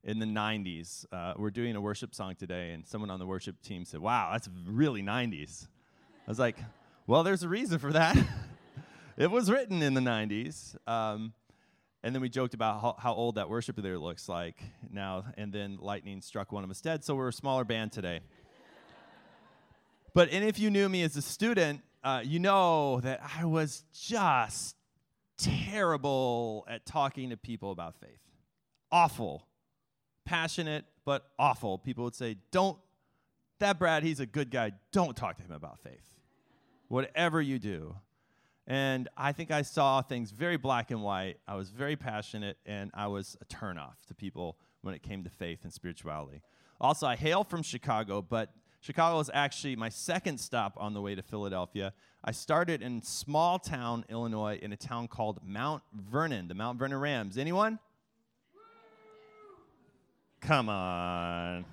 [0.04, 3.62] in the 90s, uh, we're doing a worship song today, and someone on the worship
[3.62, 5.68] team said, Wow, that's really 90s.
[6.26, 6.58] I was like,
[7.06, 8.14] Well, there's a reason for that.
[9.16, 10.76] it was written in the 90s.
[10.86, 11.32] Um,
[12.02, 15.24] and then we joked about how, how, old that worship leader looks like now.
[15.36, 18.20] And then lightning struck one of us dead, so we're a smaller band today.
[20.14, 23.84] but and if you knew me as a student, uh, you know that I was
[23.92, 24.76] just
[25.38, 28.20] terrible at talking to people about faith.
[28.92, 29.46] Awful.
[30.24, 31.78] Passionate, but awful.
[31.78, 32.78] People would say, Don't,
[33.58, 34.72] that Brad, he's a good guy.
[34.92, 36.14] Don't talk to him about faith.
[36.88, 37.96] Whatever you do.
[38.68, 41.38] And I think I saw things very black and white.
[41.48, 45.30] I was very passionate, and I was a turnoff to people when it came to
[45.30, 46.42] faith and spirituality.
[46.78, 51.14] Also, I hail from Chicago, but Chicago was actually my second stop on the way
[51.14, 51.94] to Philadelphia.
[52.22, 57.00] I started in small town Illinois in a town called Mount Vernon, the Mount Vernon
[57.00, 57.38] Rams.
[57.38, 57.78] Anyone?
[60.42, 61.64] Come on.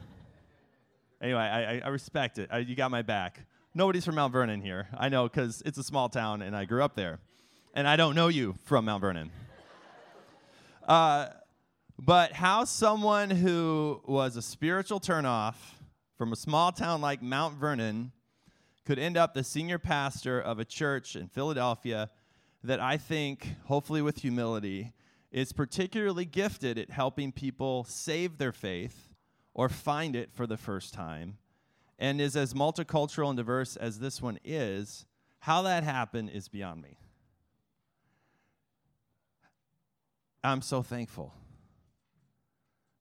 [1.21, 2.49] Anyway, I, I respect it.
[2.51, 3.45] I, you got my back.
[3.78, 4.88] Nobody's from Mount Vernon here.
[4.97, 7.19] I know because it's a small town and I grew up there.
[7.73, 9.32] And I don't know you from Mount Vernon.
[10.88, 11.30] Uh,
[11.97, 15.55] but how someone who was a spiritual turnoff
[16.15, 18.11] from a small town like Mount Vernon
[18.86, 22.11] could end up the senior pastor of a church in Philadelphia
[22.63, 24.93] that I think, hopefully with humility,
[25.32, 29.09] is particularly gifted at helping people save their faith
[29.55, 31.39] or find it for the first time
[31.97, 35.05] and is as multicultural and diverse as this one is,
[35.39, 36.97] how that happened is beyond me.
[40.43, 41.33] I'm so thankful.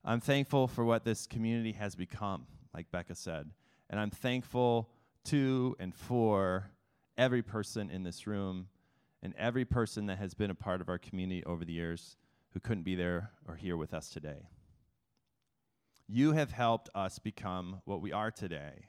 [0.04, 3.50] I'm thankful for what this community has become, like Becca said.
[3.90, 4.90] And I'm thankful
[5.26, 6.70] to and for
[7.16, 8.68] every person in this room
[9.22, 12.16] and every person that has been a part of our community over the years
[12.52, 14.48] who couldn't be there or here with us today.
[16.06, 18.88] You have helped us become what we are today,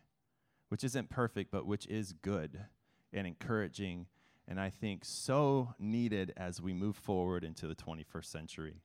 [0.70, 2.66] which isn't perfect, but which is good
[3.14, 4.08] and encouraging,
[4.48, 8.82] and I think so needed as we move forward into the 21st century,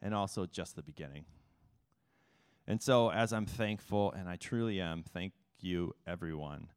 [0.00, 1.24] and also just the beginning.
[2.68, 6.68] And so, as I'm thankful, and I truly am, thank you, everyone.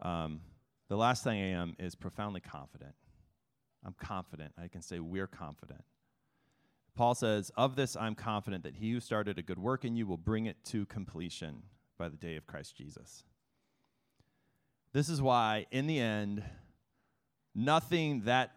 [0.00, 0.40] Um,
[0.88, 2.94] the last thing I am is profoundly confident.
[3.84, 4.52] I'm confident.
[4.60, 5.84] I can say we're confident.
[6.98, 10.04] Paul says, Of this I'm confident that he who started a good work in you
[10.04, 11.62] will bring it to completion
[11.96, 13.22] by the day of Christ Jesus.
[14.92, 16.42] This is why, in the end,
[17.54, 18.50] nothing that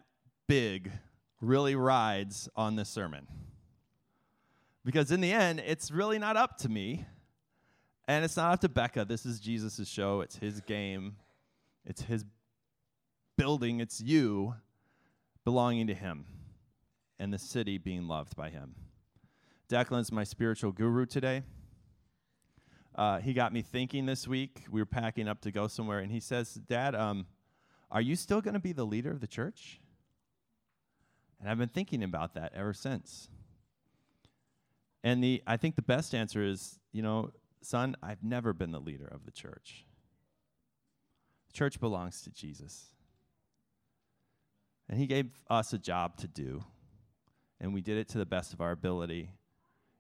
[0.48, 0.92] big
[1.40, 3.28] really rides on this sermon.
[4.84, 7.06] Because in the end, it's really not up to me,
[8.08, 9.06] and it's not up to Becca.
[9.06, 11.16] This is Jesus' show, it's his game,
[11.86, 12.26] it's his
[13.38, 14.56] building, it's you
[15.46, 16.26] belonging to him
[17.22, 18.74] and the city being loved by him.
[19.70, 21.44] Declan's my spiritual guru today.
[22.96, 24.64] Uh, he got me thinking this week.
[24.72, 27.28] We were packing up to go somewhere, and he says, Dad, um,
[27.92, 29.80] are you still going to be the leader of the church?
[31.40, 33.30] And I've been thinking about that ever since.
[35.04, 37.30] And the, I think the best answer is, you know,
[37.62, 39.86] son, I've never been the leader of the church.
[41.50, 42.88] The church belongs to Jesus.
[44.90, 46.64] And he gave us a job to do
[47.62, 49.30] and we did it to the best of our ability,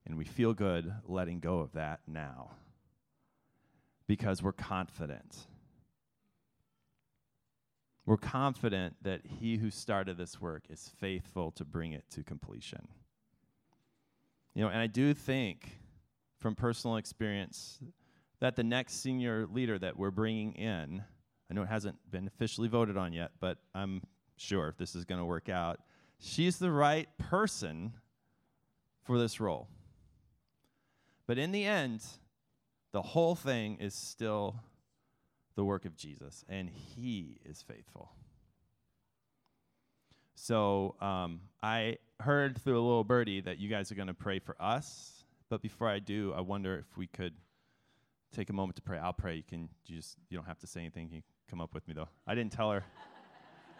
[0.06, 2.52] and we feel good letting go of that now
[4.08, 5.48] because we're confident.
[8.06, 12.88] We're confident that he who started this work is faithful to bring it to completion.
[14.56, 15.78] You know, and I do think
[16.40, 17.80] from personal experience
[18.40, 21.04] that the next senior leader that we're bringing in,
[21.50, 24.02] I know it hasn't been officially voted on yet, but I'm
[24.36, 25.80] sure this is going to work out,
[26.22, 27.94] she's the right person
[29.04, 29.68] for this role.
[31.28, 32.04] But in the end,
[32.92, 34.56] the whole thing is still
[35.56, 38.12] the work of Jesus, and He is faithful.
[40.36, 44.40] So um, I heard through a little birdie that you guys are going to pray
[44.40, 45.26] for us.
[45.50, 47.34] But before I do, I wonder if we could
[48.34, 48.98] take a moment to pray.
[48.98, 49.36] I'll pray.
[49.36, 51.10] You can you just you don't have to say anything.
[51.12, 52.08] You come up with me though.
[52.26, 52.84] I didn't tell her.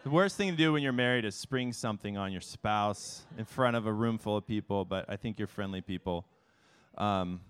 [0.04, 3.44] The worst thing to do when you're married is spring something on your spouse in
[3.44, 6.26] front of a room full of people, but I think you're friendly people.
[6.98, 7.40] Um,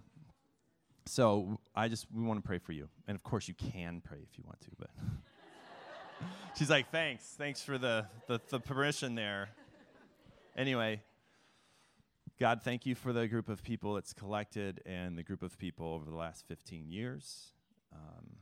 [1.07, 4.19] so I just we want to pray for you, and of course you can pray
[4.19, 4.69] if you want to.
[4.79, 4.91] But
[6.59, 9.49] she's like, "Thanks, thanks for the, the the permission there."
[10.55, 11.01] Anyway,
[12.39, 15.87] God, thank you for the group of people that's collected and the group of people
[15.87, 17.53] over the last 15 years.
[17.95, 18.37] Um,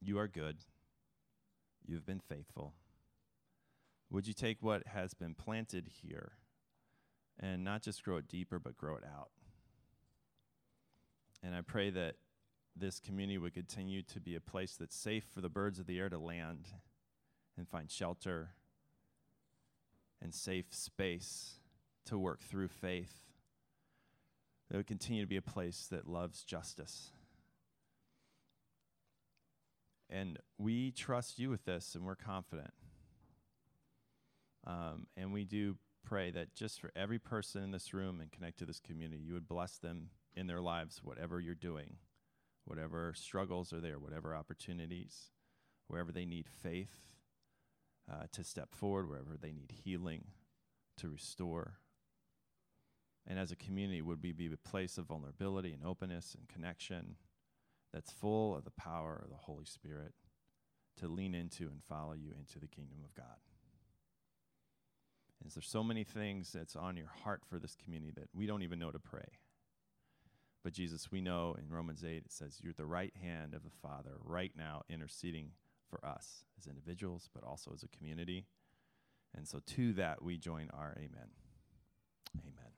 [0.00, 0.58] you are good.
[1.88, 2.74] You've been faithful.
[4.10, 6.32] Would you take what has been planted here
[7.40, 9.30] and not just grow it deeper, but grow it out?
[11.42, 12.16] And I pray that
[12.76, 15.98] this community would continue to be a place that's safe for the birds of the
[15.98, 16.68] air to land
[17.56, 18.50] and find shelter
[20.20, 21.54] and safe space
[22.04, 23.14] to work through faith.
[24.68, 27.12] That would continue to be a place that loves justice
[30.10, 32.72] and we trust you with this, and we're confident.
[34.66, 38.58] Um, and we do pray that just for every person in this room and connect
[38.58, 41.96] to this community, you would bless them in their lives, whatever you're doing,
[42.64, 45.30] whatever struggles are there, whatever opportunities,
[45.86, 47.00] wherever they need faith
[48.10, 50.24] uh, to step forward, wherever they need healing
[50.96, 51.74] to restore.
[53.26, 57.16] And as a community, would we be a place of vulnerability and openness and connection?
[57.92, 60.12] That's full of the power of the Holy Spirit
[60.98, 63.38] to lean into and follow you into the kingdom of God.
[65.42, 68.62] And there's so many things that's on your heart for this community that we don't
[68.62, 69.38] even know to pray.
[70.64, 73.70] But Jesus, we know in Romans 8 it says you're the right hand of the
[73.80, 75.52] Father right now interceding
[75.88, 78.46] for us as individuals, but also as a community.
[79.34, 81.30] And so to that we join our amen.
[82.40, 82.72] Amen.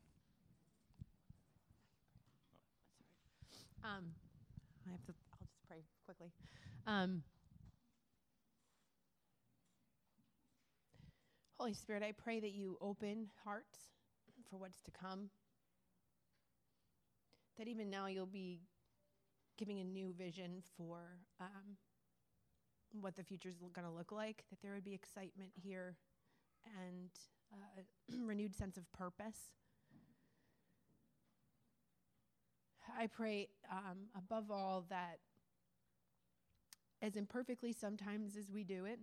[3.83, 4.13] Um,
[4.91, 6.33] I have to, I'll just pray quickly.
[6.85, 7.23] Um,
[11.59, 13.79] Holy Spirit, I pray that you open hearts
[14.51, 15.31] for what's to come.
[17.57, 18.63] That even now you'll be
[19.59, 20.99] giving a new vision for
[21.41, 21.77] um,
[23.01, 25.97] what the future is going to look like, that there would be excitement here
[26.83, 27.11] and
[27.53, 29.53] uh, a renewed sense of purpose.
[32.99, 35.19] I pray um, above all that
[37.03, 39.01] as imperfectly sometimes as we do it,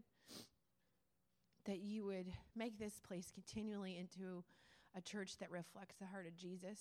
[1.65, 4.43] that you would make this place continually into
[4.95, 6.79] a church that reflects the heart of Jesus.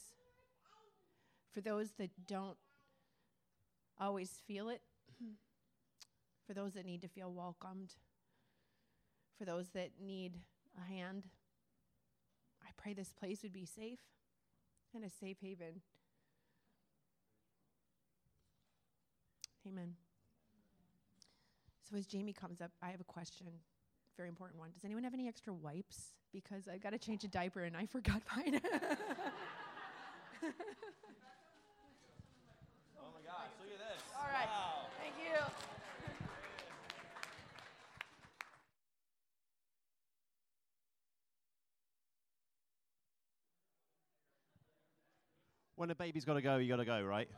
[1.52, 2.58] For those that don't
[3.98, 4.82] always feel it,
[6.46, 7.94] for those that need to feel welcomed,
[9.38, 10.34] for those that need
[10.78, 11.24] a hand,
[12.62, 13.98] I pray this place would be safe
[14.94, 15.80] and a safe haven
[19.66, 19.94] Amen.
[21.88, 23.46] So as Jamie comes up, I have a question,
[24.16, 24.70] very important one.
[24.72, 26.14] Does anyone have any extra wipes?
[26.32, 28.60] Because I got to change a diaper and I forgot mine.
[28.62, 28.82] oh
[33.14, 34.02] my gosh, look at this.
[34.14, 34.46] All right.
[34.46, 34.86] Wow.
[35.00, 35.34] Thank you.
[45.76, 47.28] When a baby's got to go, you got to go, right?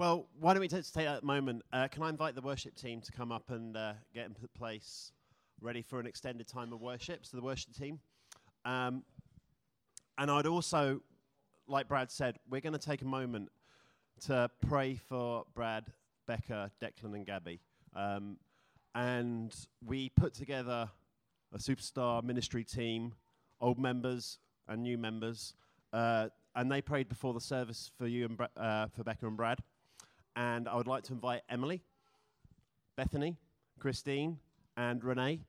[0.00, 1.60] Well, why don't we just take that moment?
[1.74, 5.12] Uh, can I invite the worship team to come up and uh, get into place,
[5.60, 7.26] ready for an extended time of worship?
[7.26, 8.00] So the worship team.
[8.64, 9.02] Um,
[10.16, 11.02] and I'd also,
[11.68, 13.50] like Brad said, we're going to take a moment
[14.22, 15.84] to pray for Brad,
[16.26, 17.60] Becca, Declan, and Gabby.
[17.94, 18.38] Um,
[18.94, 20.88] and we put together
[21.52, 23.12] a superstar ministry team,
[23.60, 25.52] old members and new members,
[25.92, 29.58] uh, and they prayed before the service for you and uh, for Becca and Brad.
[30.36, 31.82] And I would like to invite Emily,
[32.96, 33.36] Bethany,
[33.78, 34.38] Christine,
[34.76, 35.40] and Renee.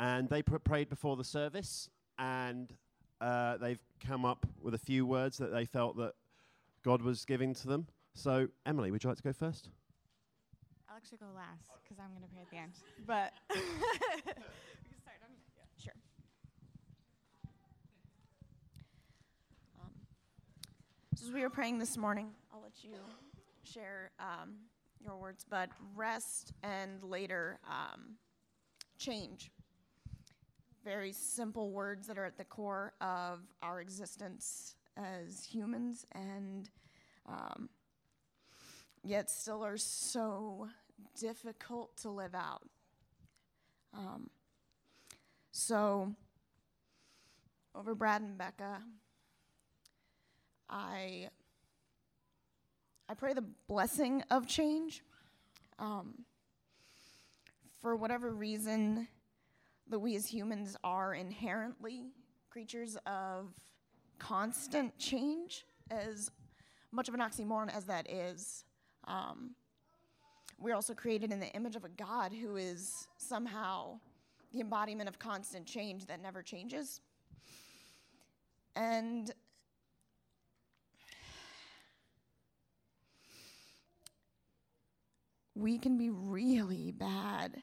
[0.00, 2.72] And they pr- prayed before the service, and
[3.20, 6.12] uh, they've come up with a few words that they felt that
[6.82, 7.86] God was giving to them.
[8.14, 9.68] So, Emily, would you like to go first?
[10.88, 12.72] I'll actually go last because I'm going to pray at the end.
[13.06, 15.94] But we can start on yeah, sure.
[19.80, 19.90] Um,
[21.16, 22.98] so as we were praying this morning, I'll let you
[23.72, 24.54] share um,
[25.04, 28.16] your words, but rest and later um,
[28.98, 29.50] change.
[30.84, 36.68] Very simple words that are at the core of our existence as humans, and
[37.26, 37.68] um,
[39.04, 40.68] yet still are so
[41.18, 42.68] difficult to live out.
[43.94, 44.28] Um,
[45.52, 46.14] so,
[47.74, 48.82] over Brad and Becca,
[50.68, 51.28] I
[53.12, 55.02] I pray the blessing of change
[55.78, 56.24] um,
[57.78, 59.06] for whatever reason,
[59.90, 62.04] that we as humans are inherently
[62.48, 63.52] creatures of
[64.18, 66.30] constant change, as
[66.90, 68.64] much of an oxymoron as that is.
[69.04, 69.56] Um,
[70.58, 74.00] we're also created in the image of a God who is somehow
[74.54, 77.02] the embodiment of constant change that never changes.
[78.74, 79.30] And
[85.54, 87.62] we can be really bad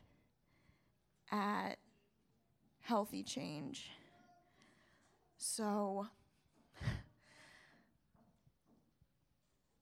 [1.31, 1.77] at
[2.81, 3.91] healthy change.
[5.37, 6.07] So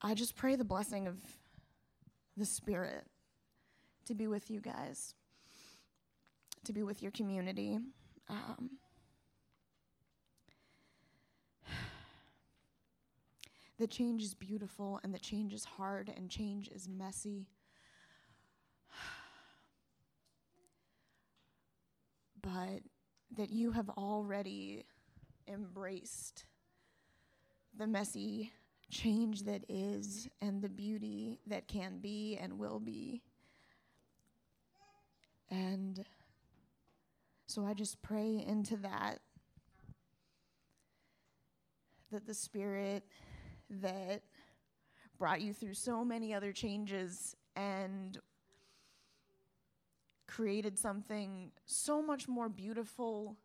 [0.02, 1.18] I just pray the blessing of
[2.38, 3.06] the Spirit
[4.06, 5.16] to be with you guys,
[6.64, 7.80] to be with your community.
[8.30, 8.72] Um,
[13.80, 17.48] the change is beautiful and the change is hard and change is messy.
[22.58, 22.82] But
[23.38, 24.84] that you have already
[25.48, 26.46] embraced
[27.78, 28.52] the messy
[28.90, 33.22] change that is and the beauty that can be and will be.
[35.52, 36.04] And
[37.46, 39.20] so I just pray into that,
[42.12, 43.04] that the Spirit
[43.70, 44.24] that
[45.20, 48.18] brought you through so many other changes and
[50.28, 53.38] created something so much more beautiful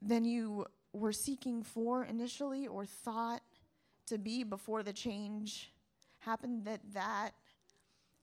[0.00, 3.42] than you were seeking for initially or thought
[4.06, 5.72] to be before the change
[6.18, 7.32] happened that that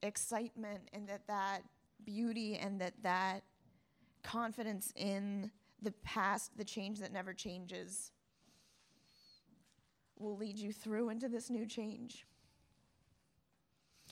[0.02, 1.62] excitement and that that
[2.06, 3.44] beauty and that that
[4.24, 5.52] confidence in
[5.82, 8.12] the past the change that never changes
[10.18, 12.26] will lead you through into this new change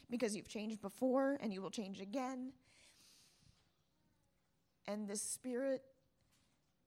[0.09, 2.53] because you've changed before and you will change again
[4.87, 5.83] and the spirit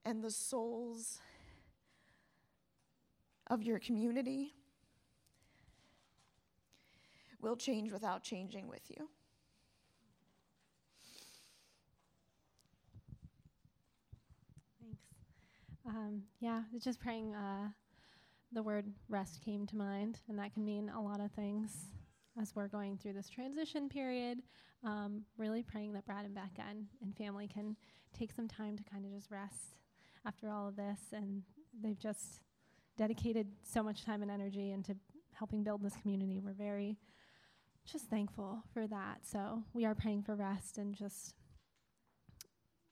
[0.03, 1.19] and the souls
[3.47, 4.55] of your community
[7.39, 9.09] will change without changing with you.
[14.79, 14.99] Thanks.
[15.85, 17.35] Um, yeah, just praying.
[17.35, 17.69] Uh,
[18.53, 21.91] the word rest came to mind, and that can mean a lot of things
[22.39, 24.39] as we're going through this transition period.
[24.83, 27.75] Um, really praying that Brad and Becca and, and family can
[28.17, 29.75] take some time to kind of just rest
[30.25, 31.43] after all of this, and
[31.81, 32.41] they've just
[32.97, 34.95] dedicated so much time and energy into
[35.33, 36.39] helping build this community.
[36.39, 36.97] We're very
[37.91, 39.19] just thankful for that.
[39.23, 41.33] So we are praying for rest and just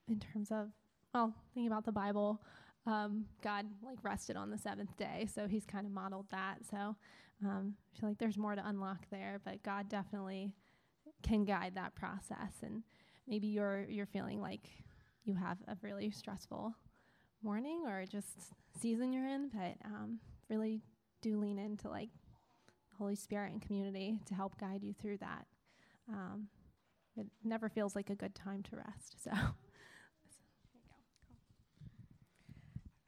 [0.08, 0.70] in terms of,
[1.14, 2.42] well, thinking about the Bible,
[2.88, 6.58] um, God like rested on the seventh day, so He's kind of modeled that.
[6.70, 6.96] So
[7.44, 10.54] um, I feel like there's more to unlock there, but God definitely
[11.24, 12.54] can guide that process.
[12.64, 12.84] And
[13.28, 14.70] maybe you're you're feeling like
[15.24, 16.74] you have a really stressful
[17.42, 20.20] morning or just season you're in, but um,
[20.50, 20.82] really
[21.22, 22.10] do lean into like
[22.98, 25.46] Holy Spirit and community to help guide you through that.
[26.10, 26.48] Um,
[27.16, 29.16] it never feels like a good time to rest.
[29.24, 29.32] So.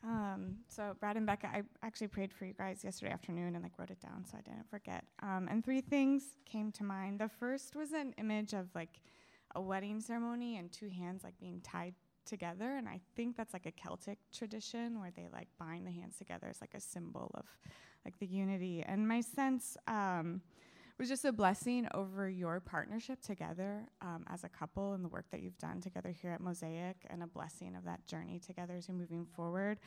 [0.04, 3.78] Um, so Brad and Becca, I actually prayed for you guys yesterday afternoon and like
[3.78, 5.06] wrote it down so I didn't forget.
[5.22, 7.20] Um, and three things came to mind.
[7.20, 9.02] The first was an image of like
[9.56, 11.94] a wedding ceremony and two hands like being tied
[12.26, 16.18] together, and I think that's like a Celtic tradition where they like bind the hands
[16.18, 17.46] together as like a symbol of
[18.06, 18.84] like the unity.
[18.86, 20.42] And my sense um,
[20.98, 25.26] was just a blessing over your partnership together um, as a couple and the work
[25.32, 28.88] that you've done together here at Mosaic, and a blessing of that journey together as
[28.88, 29.80] you're moving forward.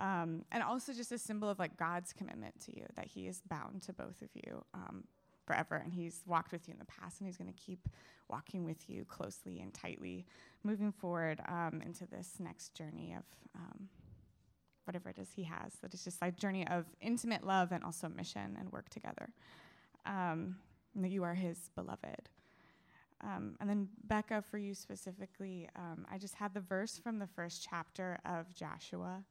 [0.00, 3.40] Um, and also just a symbol of like God's commitment to you, that He is
[3.48, 5.04] bound to both of you um,
[5.46, 7.88] forever, and He's walked with you in the past, and He's going to keep
[8.28, 10.26] walking with you closely and tightly,
[10.62, 13.24] moving forward um, into this next journey of
[13.56, 13.88] um,
[14.84, 15.72] whatever it is He has.
[15.82, 19.30] That it's just like journey of intimate love and also mission and work together.
[20.08, 20.56] Um,
[20.96, 22.28] that you are His beloved.
[23.22, 27.26] Um, and then, Becca, for you specifically, um, I just had the verse from the
[27.26, 29.22] first chapter of Joshua.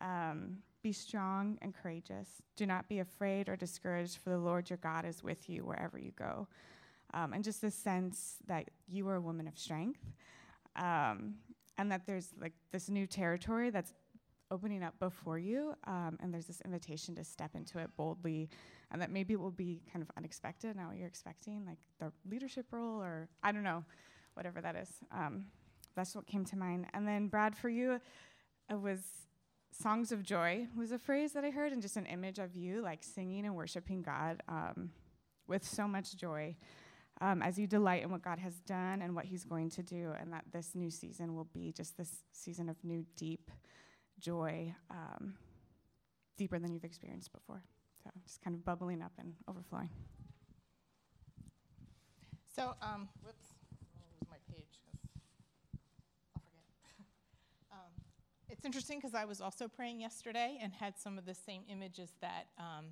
[0.00, 2.42] Um, be strong and courageous.
[2.56, 5.98] Do not be afraid or discouraged, for the Lord your God is with you wherever
[5.98, 6.48] you go.
[7.12, 10.00] Um, and just a sense that you are a woman of strength,
[10.76, 11.34] um,
[11.76, 13.92] and that there's like this new territory that's
[14.50, 18.48] opening up before you, um, and there's this invitation to step into it boldly,
[18.90, 22.12] and that maybe it will be kind of unexpected, not what you're expecting, like the
[22.28, 23.84] leadership role, or I don't know,
[24.34, 24.88] whatever that is.
[25.12, 25.46] Um,
[25.94, 26.86] that's what came to mind.
[26.94, 28.00] And then, Brad, for you,
[28.68, 29.00] it was
[29.72, 32.82] songs of joy was a phrase that I heard, and just an image of you
[32.82, 34.90] like singing and worshiping God um,
[35.46, 36.56] with so much joy.
[37.20, 40.12] um, as you delight in what God has done and what He's going to do,
[40.18, 43.50] and that this new season will be just this season of new, deep
[44.20, 45.34] joy, um,
[46.36, 47.62] deeper than you've experienced before.
[48.02, 49.90] So just kind of bubbling up and overflowing.
[52.54, 53.44] So, um, whoops,
[53.94, 54.80] lose my page
[56.34, 56.96] I'll forget.
[57.72, 57.92] um,
[58.48, 62.10] it's interesting because I was also praying yesterday and had some of the same images
[62.20, 62.86] that um,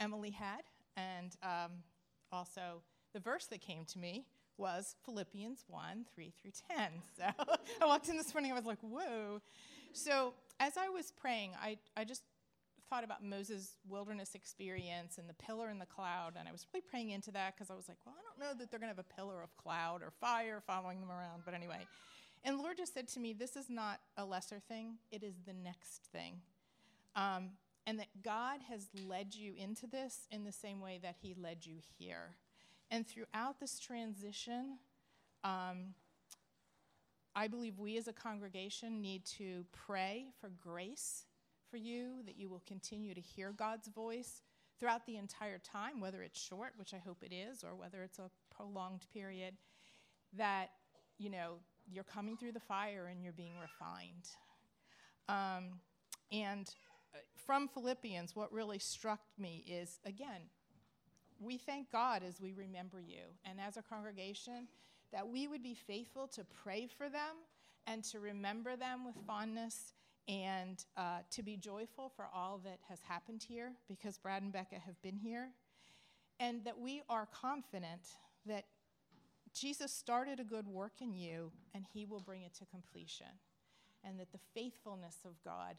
[0.00, 0.62] Emily had,
[0.96, 1.82] and um,
[2.32, 2.82] also
[3.12, 4.26] the verse that came to me
[4.56, 7.02] was Philippians 1 3 through 10.
[7.16, 7.24] So
[7.80, 9.40] I walked in this morning, I was like, whoa.
[9.94, 12.22] So as I was praying, I, I just
[12.90, 16.84] thought about Moses' wilderness experience and the pillar and the cloud, and I was really
[16.88, 18.96] praying into that because I was like, well, I don't know that they're going to
[18.96, 21.86] have a pillar of cloud or fire following them around, but anyway.
[22.44, 25.34] And the Lord just said to me, this is not a lesser thing, it is
[25.46, 26.40] the next thing.
[27.14, 27.50] Um,
[27.86, 31.64] and that God has led you into this in the same way that He led
[31.64, 32.34] you here.
[32.90, 34.78] And throughout this transition,
[35.44, 35.94] um,
[37.36, 41.24] I believe we as a congregation need to pray for grace
[41.70, 44.42] for you, that you will continue to hear God's voice
[44.78, 48.18] throughout the entire time, whether it's short, which I hope it is, or whether it's
[48.18, 49.54] a prolonged period,
[50.36, 50.70] that,
[51.18, 51.58] you know,
[51.90, 54.28] you're coming through the fire and you're being refined.
[55.28, 55.80] Um,
[56.30, 56.68] and
[57.14, 60.42] uh, from Philippians, what really struck me is again,
[61.40, 64.68] we thank God as we remember you, and as a congregation,
[65.14, 67.36] that we would be faithful to pray for them
[67.86, 69.94] and to remember them with fondness
[70.26, 74.76] and uh, to be joyful for all that has happened here because Brad and Becca
[74.84, 75.50] have been here,
[76.40, 78.00] and that we are confident
[78.44, 78.64] that
[79.54, 83.38] Jesus started a good work in you and he will bring it to completion,
[84.02, 85.76] and that the faithfulness of God,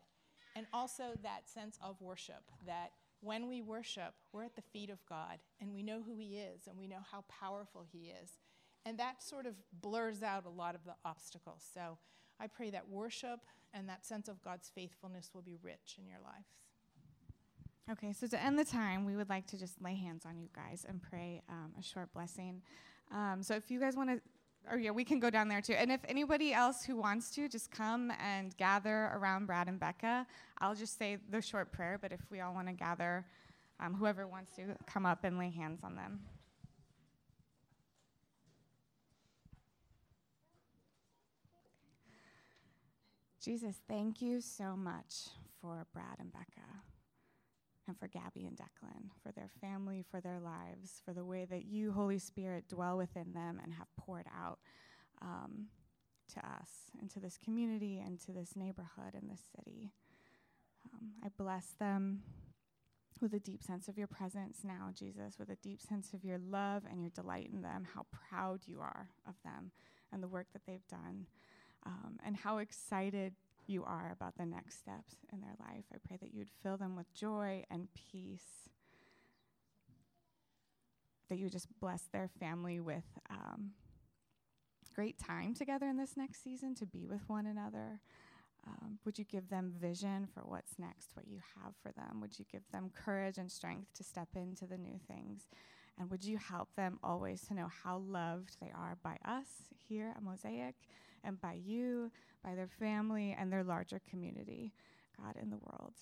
[0.56, 5.04] and also that sense of worship that when we worship, we're at the feet of
[5.10, 8.38] God and we know who He is and we know how powerful He is.
[8.86, 11.66] And that sort of blurs out a lot of the obstacles.
[11.74, 11.98] So
[12.40, 13.40] I pray that worship
[13.74, 16.48] and that sense of God's faithfulness will be rich in your lives.
[17.92, 20.50] Okay, so to end the time, we would like to just lay hands on you
[20.56, 22.62] guys and pray um, a short blessing.
[23.12, 24.22] Um, so if you guys want to,
[24.72, 25.74] or yeah, we can go down there too.
[25.74, 30.26] And if anybody else who wants to, just come and gather around Brad and Becca.
[30.60, 33.26] I'll just say the short prayer, but if we all want to gather,
[33.80, 36.22] um, whoever wants to come up and lay hands on them.
[43.46, 45.30] Jesus, thank you so much
[45.62, 46.66] for Brad and Becca
[47.88, 51.66] and for Gabby and Declan, for their family, for their lives, for the way that
[51.66, 54.58] you, Holy Spirit, dwell within them and have poured out
[55.22, 55.68] um,
[56.34, 59.92] to us and to this community and to this neighborhood and this city.
[60.92, 62.24] Um, I bless them
[63.22, 66.40] with a deep sense of your presence now, Jesus, with a deep sense of your
[66.40, 69.70] love and your delight in them, how proud you are of them
[70.12, 71.28] and the work that they've done,
[71.86, 73.34] um, and how excited
[73.68, 75.86] you are about the next steps in their life.
[75.94, 78.70] I pray that you'd fill them with joy and peace,
[81.30, 83.72] that you just bless their family with um,
[84.96, 88.00] great time together in this next season to be with one another.
[88.68, 92.20] Um, would you give them vision for what's next, what you have for them?
[92.22, 95.48] Would you give them courage and strength to step into the new things?
[96.00, 99.48] And would you help them always to know how loved they are by us
[99.88, 100.76] here at Mosaic
[101.26, 102.12] and by you,
[102.44, 104.74] by their family, and their larger community,
[105.18, 105.94] God, in the world?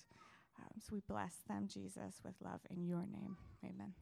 [0.58, 3.36] Um, so we bless them, Jesus, with love in your name.
[3.64, 3.92] Amen.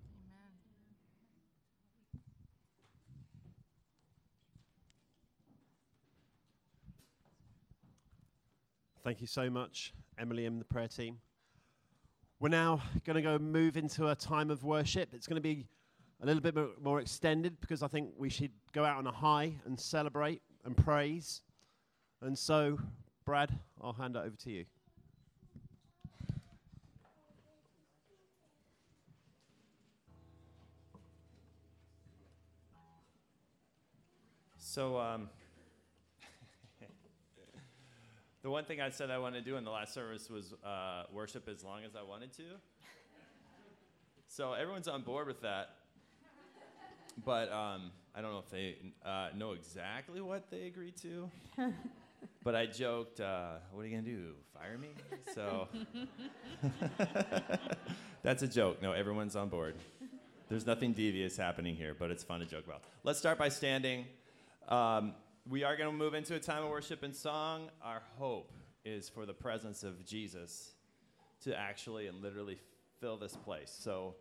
[9.04, 11.18] Thank you so much, Emily and the prayer team.
[12.38, 15.08] We're now going to go move into a time of worship.
[15.12, 15.66] It's going to be
[16.20, 19.54] a little bit more extended because I think we should go out on a high
[19.64, 21.40] and celebrate and praise.
[22.20, 22.78] And so,
[23.24, 24.64] Brad, I'll hand it over to you.
[34.58, 35.28] So, um,
[38.42, 41.02] the one thing I said I wanted to do in the last service was uh,
[41.12, 42.44] worship as long as I wanted to.
[44.34, 45.74] So everyone's on board with that.
[47.22, 51.30] But um, I don't know if they uh, know exactly what they agreed to.
[52.44, 54.34] but I joked, uh, "What are you gonna do?
[54.52, 54.90] Fire me?"
[55.34, 55.68] So
[58.22, 58.82] that's a joke.
[58.82, 59.74] No, everyone's on board.
[60.48, 62.82] There's nothing devious happening here, but it's fun to joke about.
[63.04, 64.04] Let's start by standing.
[64.68, 65.14] Um,
[65.48, 67.70] we are going to move into a time of worship and song.
[67.82, 68.52] Our hope
[68.84, 70.72] is for the presence of Jesus
[71.44, 72.58] to actually and literally
[73.00, 73.74] fill this place.
[73.80, 74.14] So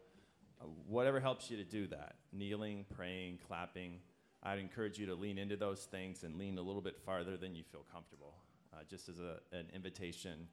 [0.88, 4.00] whatever helps you to do that kneeling, praying, clapping.
[4.44, 7.56] I'd encourage you to lean into those things and lean a little bit farther than
[7.56, 8.36] you feel comfortable,
[8.74, 10.48] uh, just as a, an invitation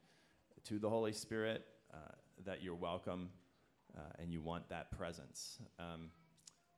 [0.65, 1.97] to the Holy Spirit uh,
[2.45, 3.29] that you're welcome
[3.97, 5.59] uh, and you want that presence.
[5.79, 6.11] Um,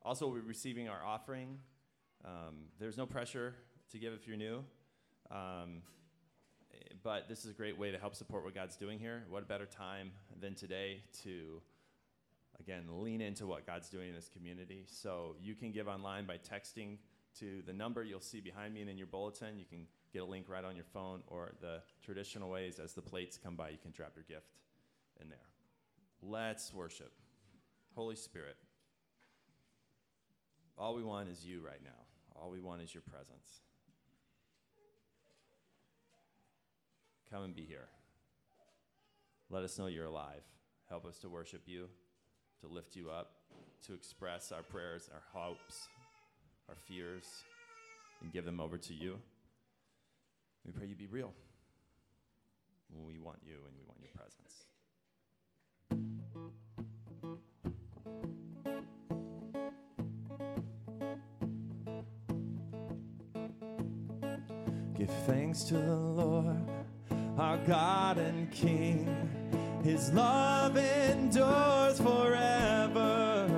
[0.03, 1.57] also, we're receiving our offering.
[2.25, 3.55] Um, there's no pressure
[3.91, 4.63] to give if you're new.
[5.29, 5.84] Um,
[6.73, 9.23] eh, but this is a great way to help support what God's doing here.
[9.29, 11.61] What a better time than today to,
[12.59, 14.85] again, lean into what God's doing in this community.
[14.87, 16.97] So you can give online by texting
[17.39, 19.57] to the number you'll see behind me and in your bulletin.
[19.57, 23.01] You can get a link right on your phone, or the traditional ways as the
[23.01, 24.51] plates come by, you can drop your gift
[25.21, 25.37] in there.
[26.21, 27.13] Let's worship.
[27.95, 28.57] Holy Spirit,
[30.77, 31.89] all we want is you right now.
[32.35, 33.61] All we want is your presence.
[37.29, 37.87] Come and be here.
[39.49, 40.43] Let us know you're alive.
[40.89, 41.87] Help us to worship you,
[42.62, 43.32] to lift you up,
[43.88, 45.88] to express our prayers, our hopes,
[46.70, 47.26] our fears,
[48.22, 49.18] and give them over to you.
[50.66, 51.34] We pray you be real.
[53.07, 54.66] We want you and we want your presence.
[64.97, 66.70] Give thanks to the Lord,
[67.38, 69.40] our God and King.
[69.84, 73.49] His love endures forever.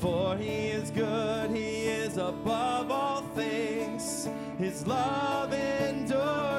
[0.00, 4.28] For he is good, he is above all things.
[4.58, 6.57] His love endures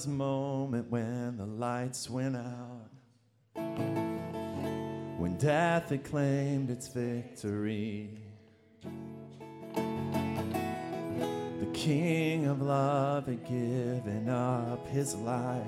[0.00, 2.88] was a moment when the lights went out,
[5.18, 8.08] when death had claimed its victory.
[11.60, 15.66] The King of love had given up his life,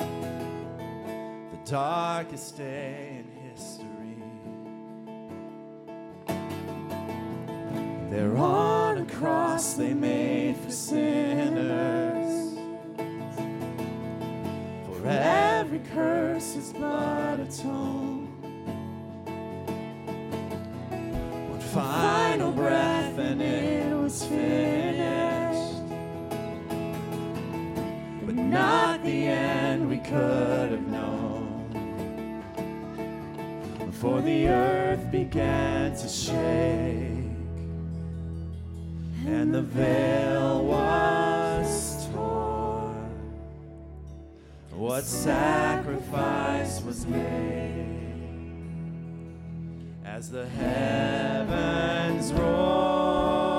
[0.00, 4.16] the darkest day in history.
[8.10, 12.09] There on a cross they made for sinners.
[15.10, 18.28] Every curse his blood atoned.
[21.50, 25.82] One final breath and it was finished.
[28.24, 31.48] But not the end we could have known.
[33.92, 37.20] For the earth began to shake
[39.26, 41.29] and the veil was
[44.80, 47.84] What sacrifice was made
[50.06, 53.49] as the heavens roar?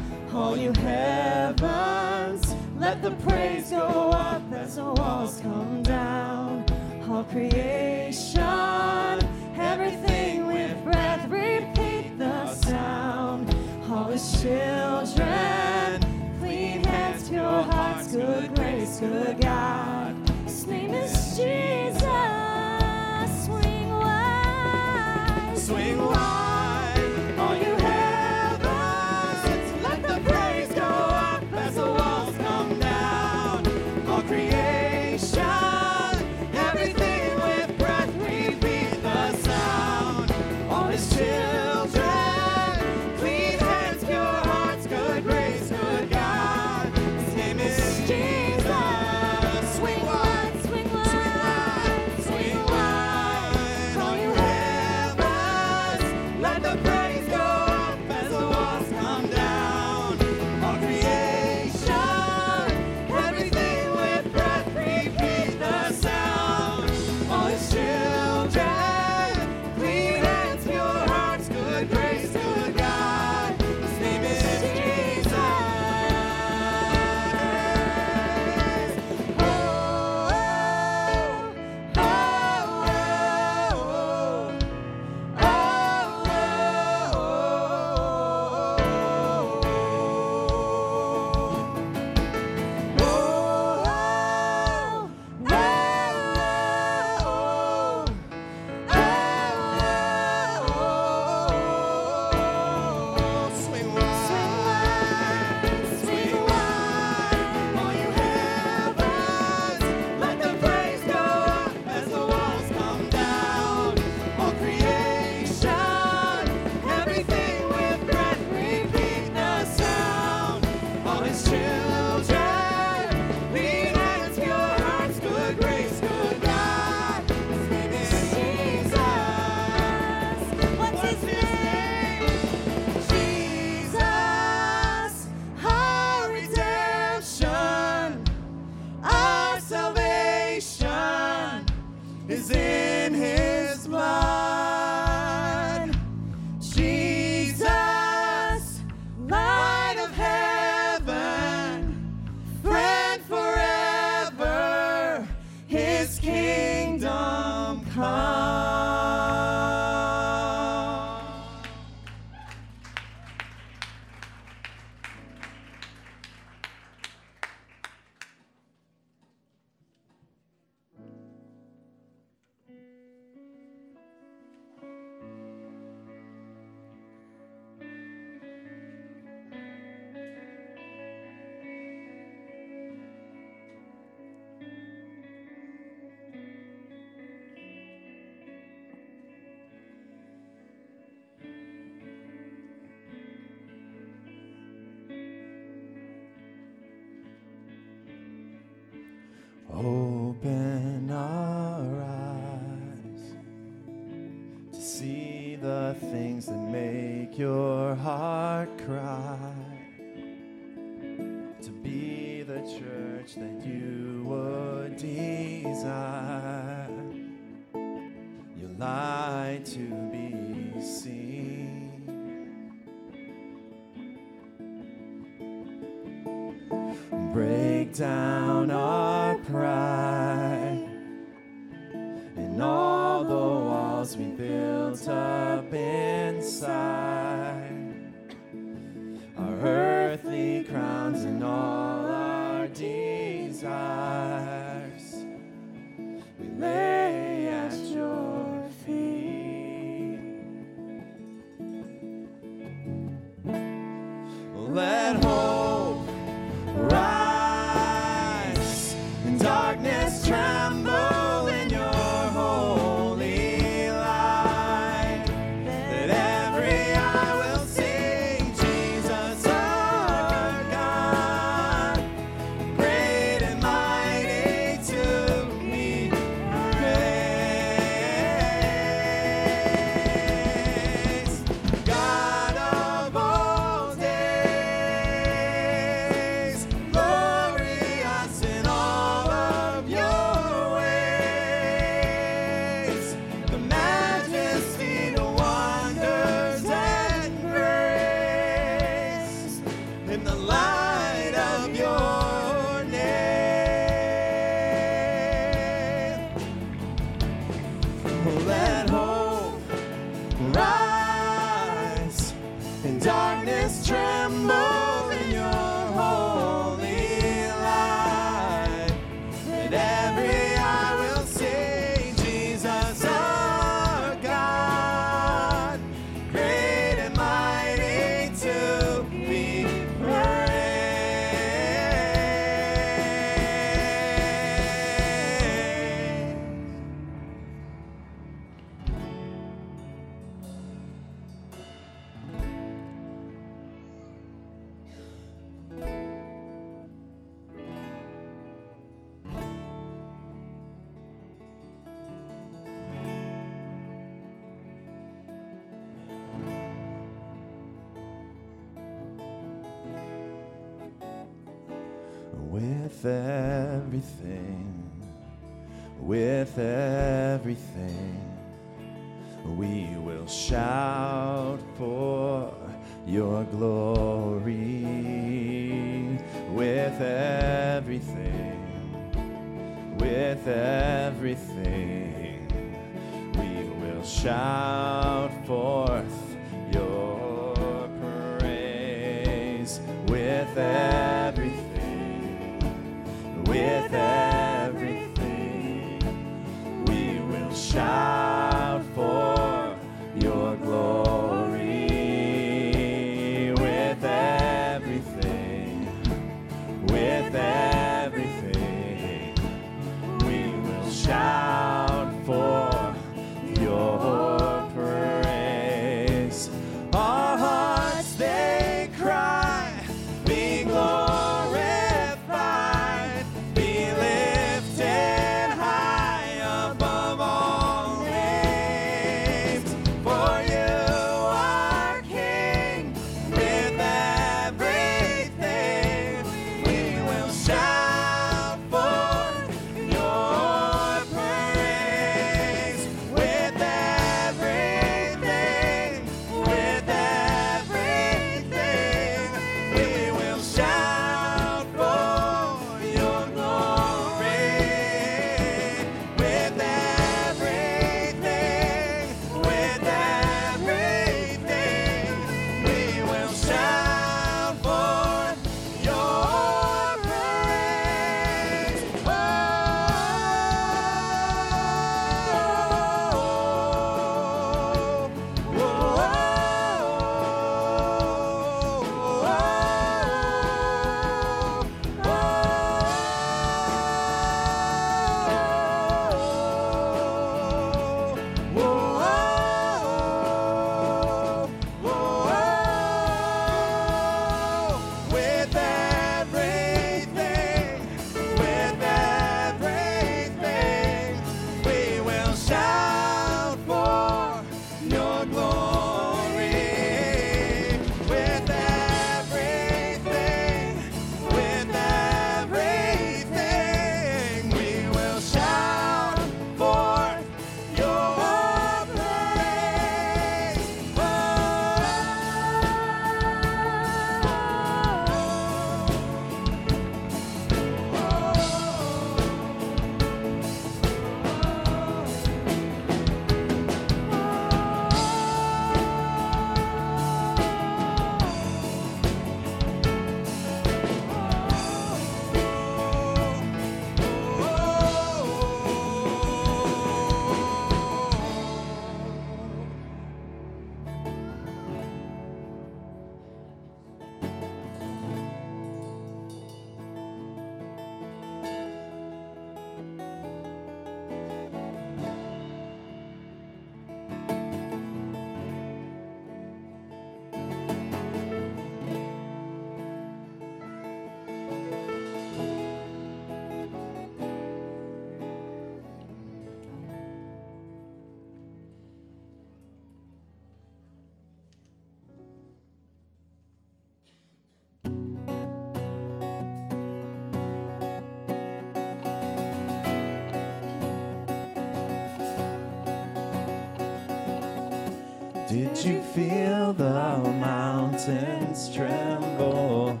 [596.16, 600.00] feel the mountains tremble?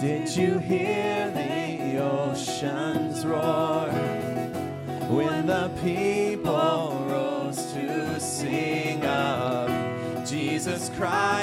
[0.00, 3.86] Did you hear the oceans roar?
[5.08, 11.33] When the people rose to sing of Jesus Christ.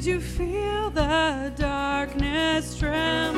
[0.00, 3.29] Did you feel the darkness tremble?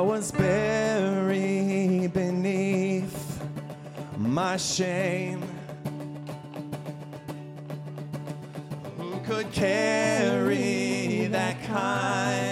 [0.00, 3.42] I was buried beneath
[4.16, 5.42] my shame.
[8.96, 12.49] Who could carry that kind?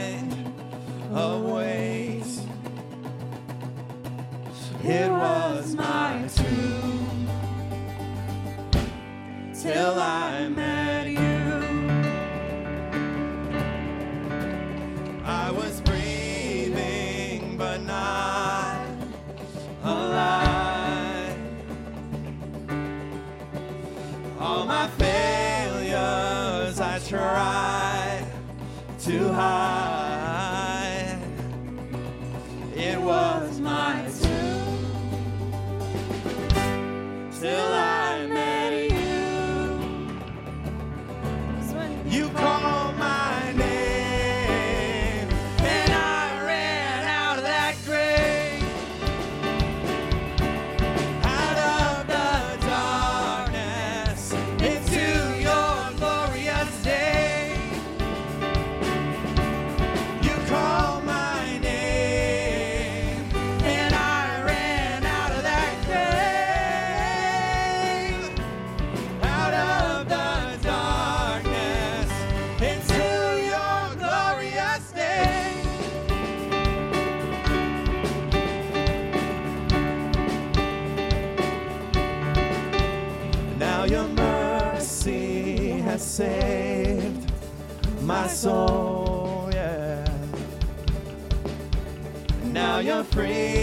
[93.19, 93.58] praise.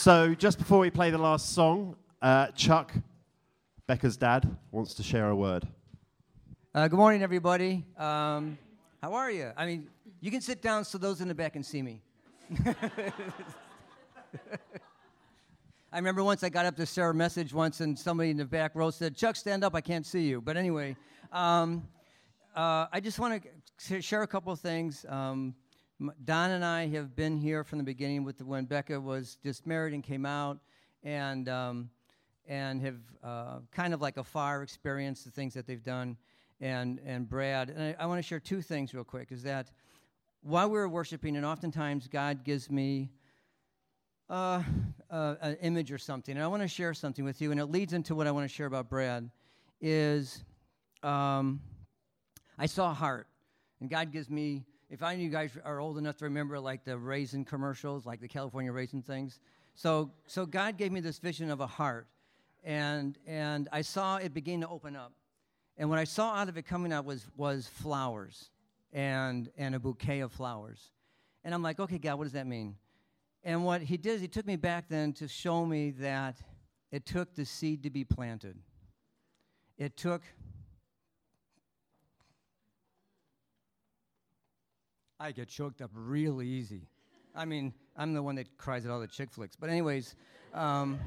[0.00, 2.90] So, just before we play the last song, uh, Chuck,
[3.86, 5.68] Becca's dad, wants to share a word.
[6.74, 7.84] Uh, good morning, everybody.
[7.98, 8.56] Um,
[9.02, 9.52] how are you?
[9.58, 9.90] I mean,
[10.22, 12.00] you can sit down so those in the back can see me.
[15.92, 18.46] I remember once I got up to share a message once, and somebody in the
[18.46, 20.40] back row said, Chuck, stand up, I can't see you.
[20.40, 20.96] But anyway,
[21.30, 21.86] um,
[22.56, 23.42] uh, I just want
[23.88, 25.04] to share a couple of things.
[25.10, 25.54] Um,
[26.24, 29.66] Don and I have been here from the beginning with the, when Becca was just
[29.66, 30.58] married and came out,
[31.02, 31.90] and um,
[32.48, 36.16] and have uh, kind of like a fire experience the things that they've done,
[36.58, 37.68] and and Brad.
[37.68, 39.30] And I, I want to share two things real quick.
[39.30, 39.70] Is that
[40.42, 43.10] while we were worshiping, and oftentimes God gives me
[44.30, 44.62] uh,
[45.10, 47.66] uh, an image or something, and I want to share something with you, and it
[47.66, 49.30] leads into what I want to share about Brad.
[49.82, 50.44] Is
[51.02, 51.60] um,
[52.58, 53.26] I saw a heart,
[53.80, 56.84] and God gives me if any of you guys are old enough to remember like
[56.84, 59.38] the raisin commercials, like the California raisin things.
[59.74, 62.08] So, so God gave me this vision of a heart,
[62.64, 65.12] and and I saw it begin to open up,
[65.78, 68.50] and what I saw out of it coming out was was flowers,
[68.92, 70.90] and and a bouquet of flowers,
[71.44, 72.74] and I'm like, okay, God, what does that mean?
[73.44, 76.42] And what He did is He took me back then to show me that
[76.90, 78.58] it took the seed to be planted.
[79.78, 80.22] It took
[85.22, 86.88] I get choked up really easy.
[87.36, 89.54] I mean, I'm the one that cries at all the chick flicks.
[89.54, 90.16] But anyways,
[90.54, 90.98] um,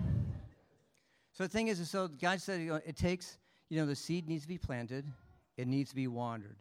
[1.31, 4.30] so the thing is, so God said you know, it takes, you know, the seed
[4.30, 5.03] needs to be planted,
[5.57, 6.57] it needs to be watered.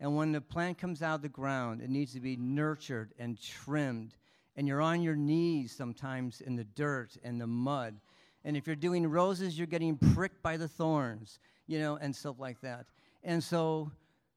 [0.00, 3.38] And when the plant comes out of the ground, it needs to be nurtured and
[3.38, 4.14] trimmed.
[4.56, 8.00] And you're on your knees sometimes in the dirt and the mud.
[8.46, 12.36] And if you're doing roses, you're getting pricked by the thorns, you know, and stuff
[12.38, 12.86] like that.
[13.22, 13.90] And so,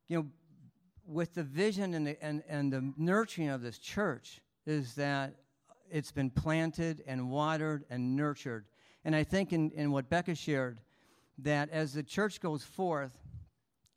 [0.09, 0.25] you know,
[1.07, 5.35] with the vision and the, and, and the nurturing of this church is that
[5.89, 8.65] it's been planted and watered and nurtured.
[9.05, 10.81] And I think in, in what Becca shared,
[11.39, 13.17] that as the church goes forth,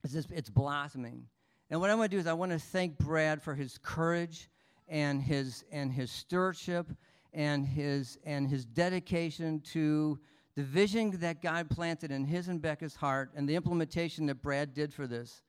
[0.04, 1.26] it's, just, it's blossoming.
[1.68, 4.48] And what I want to do is I want to thank Brad for his courage
[4.88, 6.86] and his, and his stewardship
[7.32, 10.18] and his, and his dedication to
[10.56, 14.74] the vision that God planted in his and Becca's heart and the implementation that Brad
[14.74, 15.42] did for this.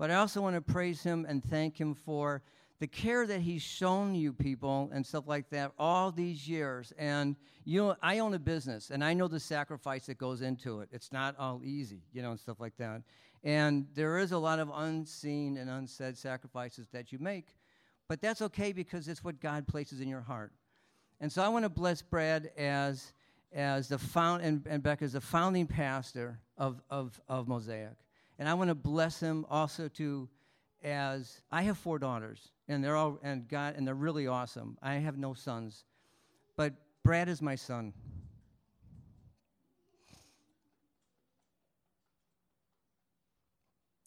[0.00, 2.40] But I also want to praise him and thank him for
[2.78, 6.90] the care that he's shown you people and stuff like that all these years.
[6.96, 7.36] And
[7.66, 10.88] you know, I own a business and I know the sacrifice that goes into it.
[10.90, 13.02] It's not all easy, you know, and stuff like that.
[13.44, 17.48] And there is a lot of unseen and unsaid sacrifices that you make.
[18.08, 20.54] But that's okay because it's what God places in your heart.
[21.20, 23.12] And so I want to bless Brad as
[23.52, 27.98] as the found and, and Becca as the founding pastor of, of, of Mosaic.
[28.40, 30.26] And I want to bless him also to
[30.82, 34.78] as I have four daughters, and they're all and God and they're really awesome.
[34.82, 35.84] I have no sons.
[36.56, 36.72] But
[37.04, 37.92] Brad is my son.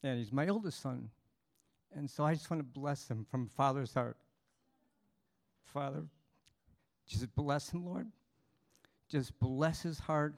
[0.02, 1.12] And he's my oldest son.
[1.96, 4.18] And so I just want to bless him from Father's heart.
[5.64, 6.06] Father,
[7.08, 8.08] just bless him, Lord.
[9.08, 10.34] Just bless his heart,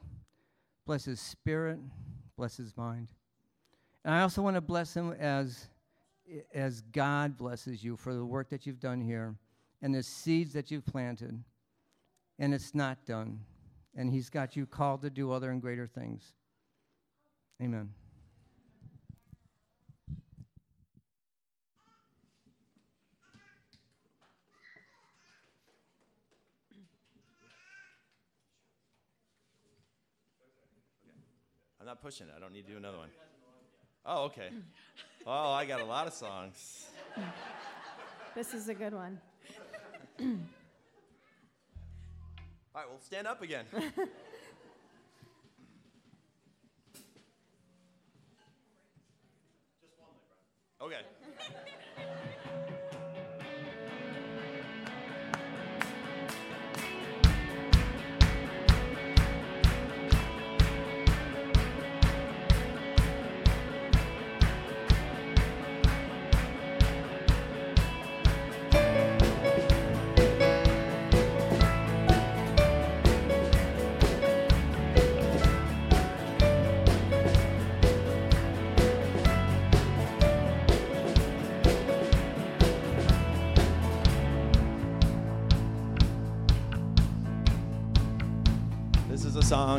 [0.85, 1.79] bless his spirit,
[2.35, 3.07] bless his mind.
[4.05, 5.67] And I also want to bless him as,
[6.53, 9.33] as God blesses you for the work that you've done here
[9.81, 11.43] and the seeds that you've planted.
[12.37, 13.39] And it's not done.
[13.95, 16.33] And he's got you called to do other and greater things.
[17.59, 17.89] Amen.
[31.79, 32.33] I'm not pushing it.
[32.35, 33.09] I don't need to do another one.
[34.05, 34.49] Oh, okay.
[35.25, 36.85] Oh, I got a lot of songs.
[38.35, 39.19] This is a good one.
[40.19, 40.27] All
[42.75, 43.65] right, well, stand up again.
[50.81, 51.01] Okay.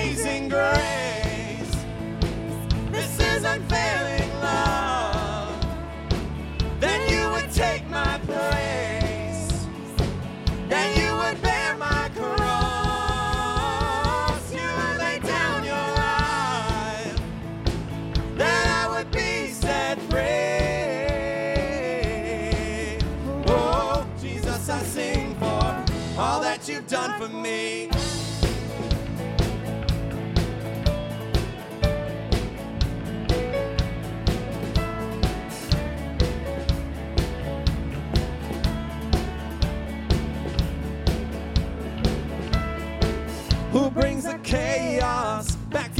[0.00, 1.76] Amazing grace.
[2.92, 5.66] This is unfailing love.
[6.78, 9.66] Then you would take my place.
[10.68, 12.38] Then you would bear my cross.
[14.54, 17.20] You would lay down your life.
[18.36, 20.20] Then I would be set free.
[23.48, 25.84] Oh, Jesus, I sing for
[26.16, 27.87] all that you've done for me.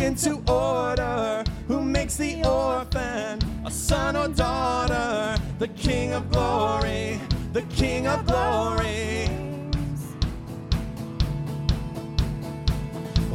[0.08, 1.44] Into order?
[1.66, 5.36] Who makes the orphan a son or daughter?
[5.58, 7.20] The King of glory,
[7.52, 9.28] the King of glory.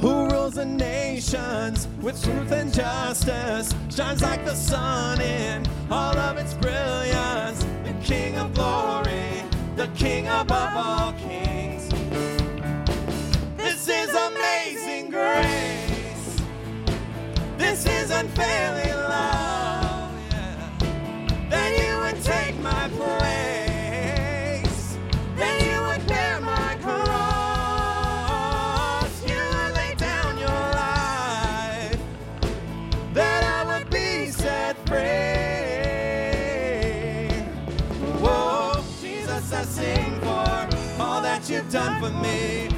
[0.01, 3.73] Who rules the nations with truth and justice?
[3.95, 7.63] Shines like the sun in all of its brilliance.
[7.83, 9.43] The King of glory,
[9.75, 11.42] the King above all kings.
[17.83, 20.11] This is unfailing love.
[20.31, 20.69] yeah.
[21.49, 24.97] Then you would take my place.
[25.35, 27.01] Then you would bear my cross.
[29.27, 31.99] You would lay down your life.
[33.13, 35.03] That I would be set free.
[38.21, 40.69] Whoa, Jesus, I sing for
[41.03, 42.69] all that you've done for me.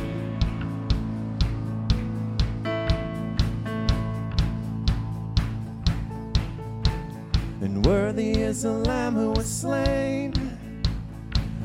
[8.15, 10.31] Worthy is the Lamb who was slain.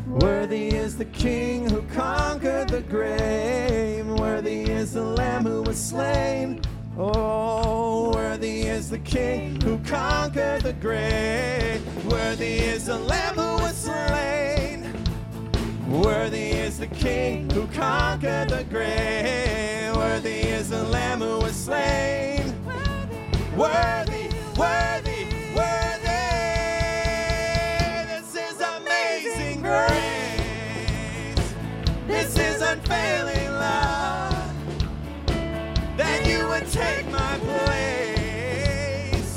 [0.09, 4.05] Worthy is the King who conquered the grave.
[4.19, 6.61] Worthy is the Lamb who was slain.
[6.99, 11.81] Oh, worthy is the King who conquered the grave.
[12.11, 14.93] Worthy is the Lamb who was slain.
[15.89, 19.95] Worthy is the King who conquered the grave.
[19.95, 22.53] Worthy is the Lamb who was slain.
[22.67, 24.29] Worthy, worthy,
[24.59, 25.00] worthy.
[29.71, 31.49] Grace.
[32.09, 34.53] This is unfailing love.
[35.97, 39.31] That you would take my place.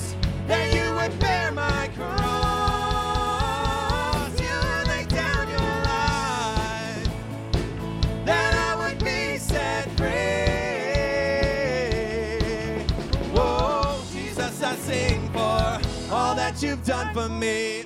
[0.47, 2.14] That you would bear my cross.
[4.41, 7.10] You would lay down your life.
[8.26, 10.49] That I would be set free.
[13.35, 15.80] Whoa, Jesus, I sing for
[16.11, 17.82] all that you've done for me.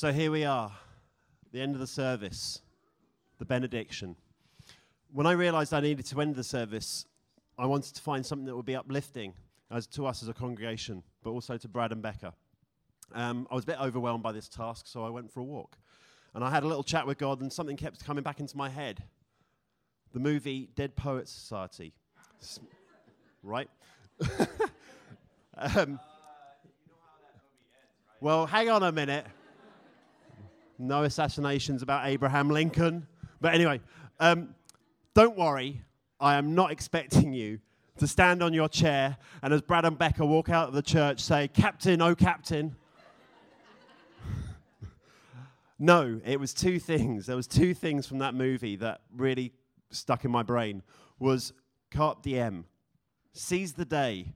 [0.00, 0.72] So here we are,
[1.52, 2.62] the end of the service,
[3.38, 4.16] the benediction.
[5.12, 7.04] When I realized I needed to end the service,
[7.58, 9.34] I wanted to find something that would be uplifting
[9.70, 12.32] as to us as a congregation, but also to Brad and Becca.
[13.14, 15.76] Um, I was a bit overwhelmed by this task, so I went for a walk.
[16.32, 18.70] And I had a little chat with God, and something kept coming back into my
[18.70, 19.02] head.
[20.14, 21.92] The movie Dead Poets Society.
[23.42, 23.68] Right?
[25.58, 26.00] um,
[28.22, 29.26] well, hang on a minute.
[30.80, 33.06] No assassinations about Abraham Lincoln.
[33.38, 33.82] But anyway,
[34.18, 34.54] um,
[35.14, 35.82] don't worry.
[36.18, 37.60] I am not expecting you
[37.98, 41.20] to stand on your chair and, as Brad and Becca walk out of the church,
[41.20, 42.74] say, Captain, oh, Captain.
[45.78, 47.26] no, it was two things.
[47.26, 49.52] There was two things from that movie that really
[49.90, 50.82] stuck in my brain.
[51.18, 51.52] Was
[51.90, 52.64] carpe diem,
[53.34, 54.32] seize the day.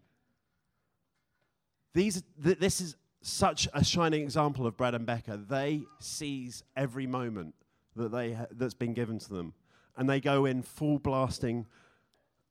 [1.95, 2.97] These, th- this is
[3.27, 5.41] such a shining example of Brad and Becca.
[5.49, 7.55] They seize every moment
[7.97, 9.55] that they ha- that's been given to them,
[9.97, 11.67] and they go in full blasting,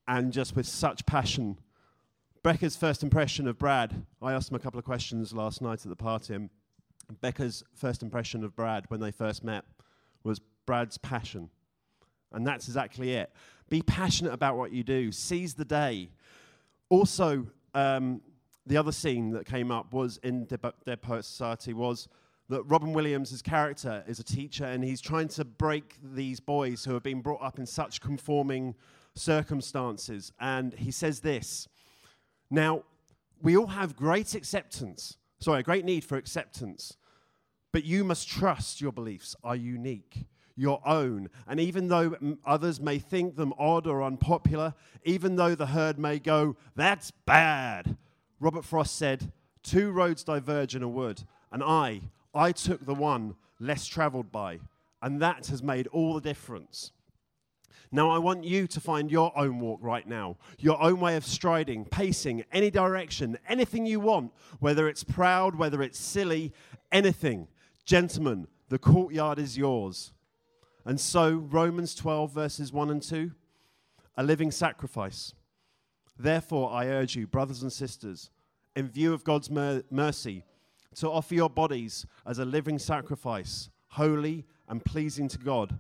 [0.08, 1.60] and just with such passion.
[2.42, 4.04] Becca's first impression of Brad.
[4.22, 6.34] I asked him a couple of questions last night at the party.
[6.34, 6.50] And
[7.22, 9.66] Becca's first impression of Brad when they first met
[10.24, 11.50] was Brad's passion,
[12.32, 13.32] and that's exactly it.
[13.70, 15.12] Be passionate about what you do.
[15.12, 16.10] Seize the day.
[16.90, 17.48] Also.
[17.76, 18.22] Um,
[18.66, 22.08] the other scene that came up was in Bo- Dead Poet Society was
[22.50, 26.94] that Robin Williams' character is a teacher and he's trying to break these boys who
[26.94, 28.76] have been brought up in such conforming
[29.16, 30.32] circumstances.
[30.40, 31.68] And he says this
[32.50, 32.84] Now,
[33.42, 36.98] we all have great acceptance, sorry, a great need for acceptance,
[37.72, 40.26] but you must trust your beliefs are unique.
[40.56, 41.30] Your own.
[41.48, 42.16] And even though
[42.46, 47.98] others may think them odd or unpopular, even though the herd may go, that's bad,
[48.44, 49.32] Robert Frost said,
[49.64, 52.02] Two roads diverge in a wood, and I,
[52.36, 54.60] I took the one less traveled by,
[55.02, 56.92] and that has made all the difference.
[57.90, 61.26] Now, I want you to find your own walk right now, your own way of
[61.26, 66.52] striding, pacing, any direction, anything you want, whether it's proud, whether it's silly,
[66.92, 67.48] anything.
[67.86, 70.12] Gentlemen, the courtyard is yours.
[70.84, 73.32] And so, Romans 12, verses 1 and 2,
[74.18, 75.34] a living sacrifice.
[76.18, 78.30] Therefore, I urge you, brothers and sisters,
[78.76, 80.44] in view of God's mer- mercy,
[80.96, 85.80] to offer your bodies as a living sacrifice, holy and pleasing to God.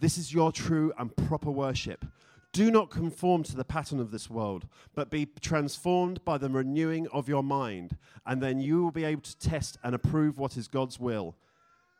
[0.00, 2.04] This is your true and proper worship.
[2.52, 7.06] Do not conform to the pattern of this world, but be transformed by the renewing
[7.08, 10.68] of your mind, and then you will be able to test and approve what is
[10.68, 11.36] God's will,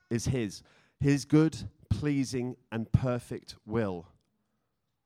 [0.08, 0.62] is His,
[0.98, 1.56] His good,
[1.90, 4.06] pleasing, and perfect will.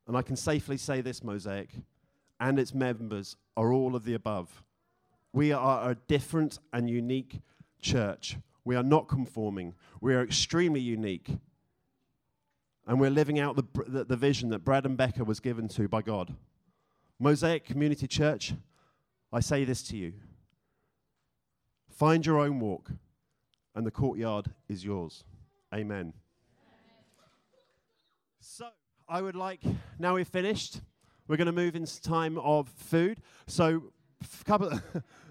[0.07, 1.71] And I can safely say this, Mosaic,
[2.39, 4.63] and its members are all of the above.
[5.33, 7.41] We are a different and unique
[7.81, 8.37] church.
[8.65, 9.75] We are not conforming.
[10.01, 11.29] We are extremely unique.
[12.87, 15.89] And we're living out the, the, the vision that Brad and Becca was given to
[15.89, 16.35] by God.
[17.19, 18.55] Mosaic Community Church,
[19.33, 20.15] I say this to you
[22.01, 22.91] find your own walk,
[23.75, 25.23] and the courtyard is yours.
[25.75, 26.15] Amen.
[28.41, 28.69] So,
[29.07, 29.61] I would like,
[29.99, 30.81] now we've finished,
[31.29, 33.21] we're going to move into time of food.
[33.47, 33.93] So,
[34.45, 34.79] couple,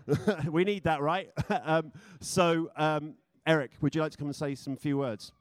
[0.52, 1.30] we need that, right?
[1.64, 1.92] um,
[2.22, 5.32] so, um, Eric, would you like to come and say some few words?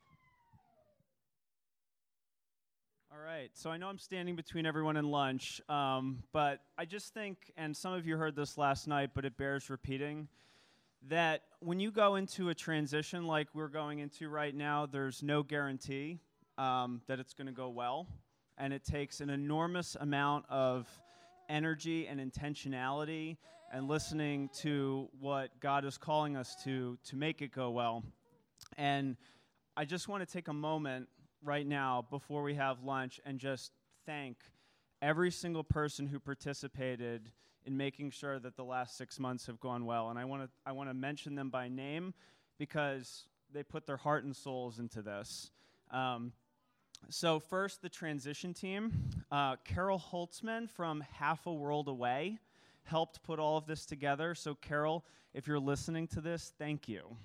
[3.12, 3.50] All right.
[3.54, 7.76] So I know I'm standing between everyone and lunch, um, but I just think, and
[7.76, 10.28] some of you heard this last night, but it bears repeating,
[11.08, 15.42] that when you go into a transition like we're going into right now, there's no
[15.42, 16.18] guarantee
[16.56, 18.06] um, that it's going to go well.
[18.56, 20.88] And it takes an enormous amount of
[21.48, 23.36] energy and intentionality
[23.72, 28.02] and listening to what God is calling us to to make it go well.
[28.76, 29.16] And
[29.76, 31.08] I just want to take a moment
[31.42, 33.72] right now before we have lunch and just
[34.06, 34.36] thank
[35.00, 37.30] every single person who participated
[37.64, 40.10] in making sure that the last six months have gone well.
[40.10, 42.14] And I want to I want to mention them by name
[42.58, 45.50] because they put their heart and souls into this.
[45.90, 46.32] Um,
[47.08, 48.92] so first, the transition team.
[49.30, 52.38] Uh, Carol Holtzman from Half a World Away
[52.84, 54.34] helped put all of this together.
[54.34, 55.04] So Carol,
[55.34, 57.16] if you're listening to this, thank you.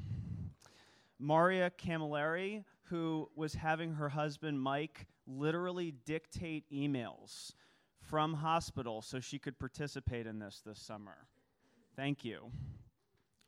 [1.19, 7.53] Maria Camilleri, who was having her husband Mike literally dictate emails
[8.01, 11.15] from hospital so she could participate in this this summer.
[11.95, 12.51] Thank you.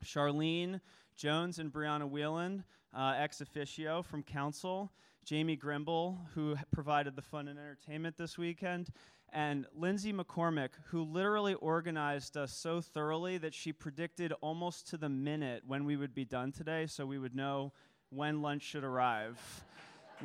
[0.03, 0.79] Charlene
[1.15, 4.91] Jones and Brianna Whelan, uh, ex officio from council.
[5.25, 8.89] Jamie Grimble, who provided the fun and entertainment this weekend.
[9.33, 15.09] And Lindsay McCormick, who literally organized us so thoroughly that she predicted almost to the
[15.09, 17.73] minute when we would be done today so we would know
[18.11, 19.39] when lunch should arrive.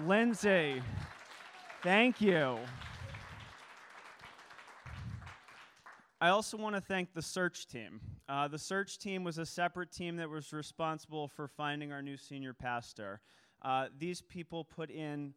[0.07, 0.83] Lindsay,
[1.83, 2.59] thank you.
[6.21, 8.01] I also want to thank the search team.
[8.29, 12.19] Uh, the search team was a separate team that was responsible for finding our new
[12.19, 13.23] senior pastor.
[13.62, 15.35] Uh, these people put in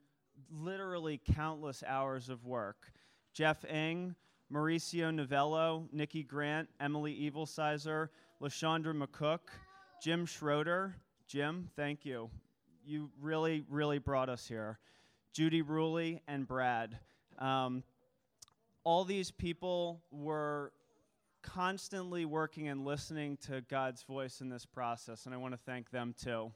[0.52, 2.92] literally countless hours of work.
[3.34, 4.16] Jeff Eng,
[4.52, 8.10] Mauricio Novello, Nikki Grant, Emily Evilsizer,
[8.42, 9.40] LaShondra McCook,
[10.02, 10.96] Jim Schroeder.
[11.28, 12.30] Jim, thank you.
[12.86, 14.80] You really, really brought us here.
[15.32, 17.00] Judy Ruley and Brad.
[17.40, 17.84] Um,
[18.84, 20.74] all these people were
[21.42, 25.90] constantly working and listening to God's voice in this process, and I want to thank
[25.90, 26.52] them too.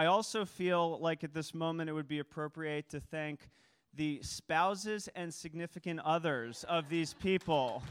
[0.00, 3.50] I also feel like at this moment it would be appropriate to thank
[3.92, 7.82] the spouses and significant others of these people.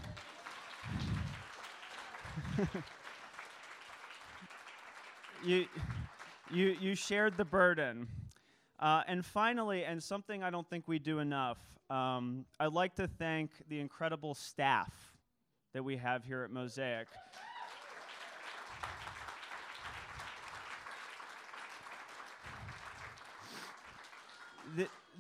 [5.44, 5.68] you,
[6.50, 8.08] you, you shared the burden.
[8.80, 11.60] Uh, and finally, and something I don't think we do enough,
[11.92, 14.92] um, I'd like to thank the incredible staff
[15.74, 17.06] that we have here at Mosaic.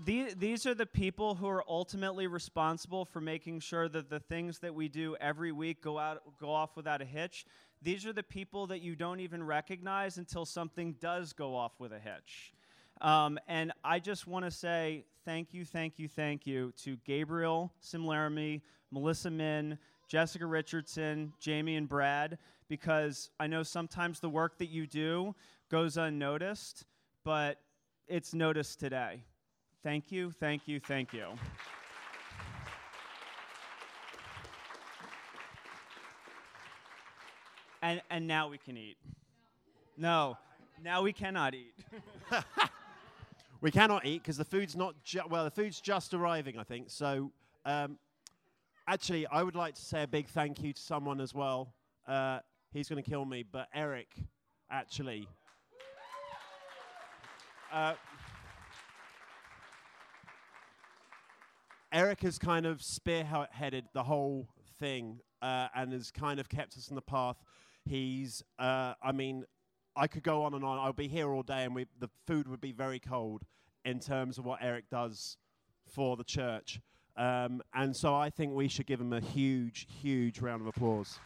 [0.05, 4.19] Th- the, these are the people who are ultimately responsible for making sure that the
[4.19, 7.45] things that we do every week go out go off without a hitch.
[7.81, 11.93] These are the people that you don't even recognize until something does go off with
[11.93, 12.53] a hitch.
[13.01, 17.71] Um, and I just want to say thank you, thank you, thank you to Gabriel
[17.81, 18.61] Simlaramy,
[18.91, 19.77] Melissa Min,
[20.07, 25.35] Jessica Richardson, Jamie, and Brad, because I know sometimes the work that you do
[25.69, 26.85] goes unnoticed,
[27.23, 27.59] but
[28.07, 29.23] it's noticed today.
[29.83, 31.27] Thank you, thank you, thank you.
[37.81, 38.97] And, and now we can eat.
[39.97, 40.37] No,
[40.83, 41.73] now we cannot eat.
[43.61, 45.43] We cannot eat because the food's not ju- well.
[45.43, 46.89] The food's just arriving, I think.
[46.89, 47.33] So,
[47.65, 47.99] um,
[48.87, 51.73] actually, I would like to say a big thank you to someone as well.
[52.07, 52.39] Uh,
[52.71, 54.07] he's going to kill me, but Eric,
[54.71, 55.27] actually.
[57.69, 57.95] Uh,
[61.91, 64.47] Eric has kind of spearheaded the whole
[64.79, 67.37] thing uh, and has kind of kept us on the path.
[67.85, 69.45] He's, uh, I mean,
[69.95, 70.77] I could go on and on.
[70.77, 73.43] I'll be here all day, and we, the food would be very cold
[73.85, 75.37] in terms of what Eric does
[75.87, 76.79] for the church.
[77.17, 81.19] Um, and so I think we should give him a huge, huge round of applause.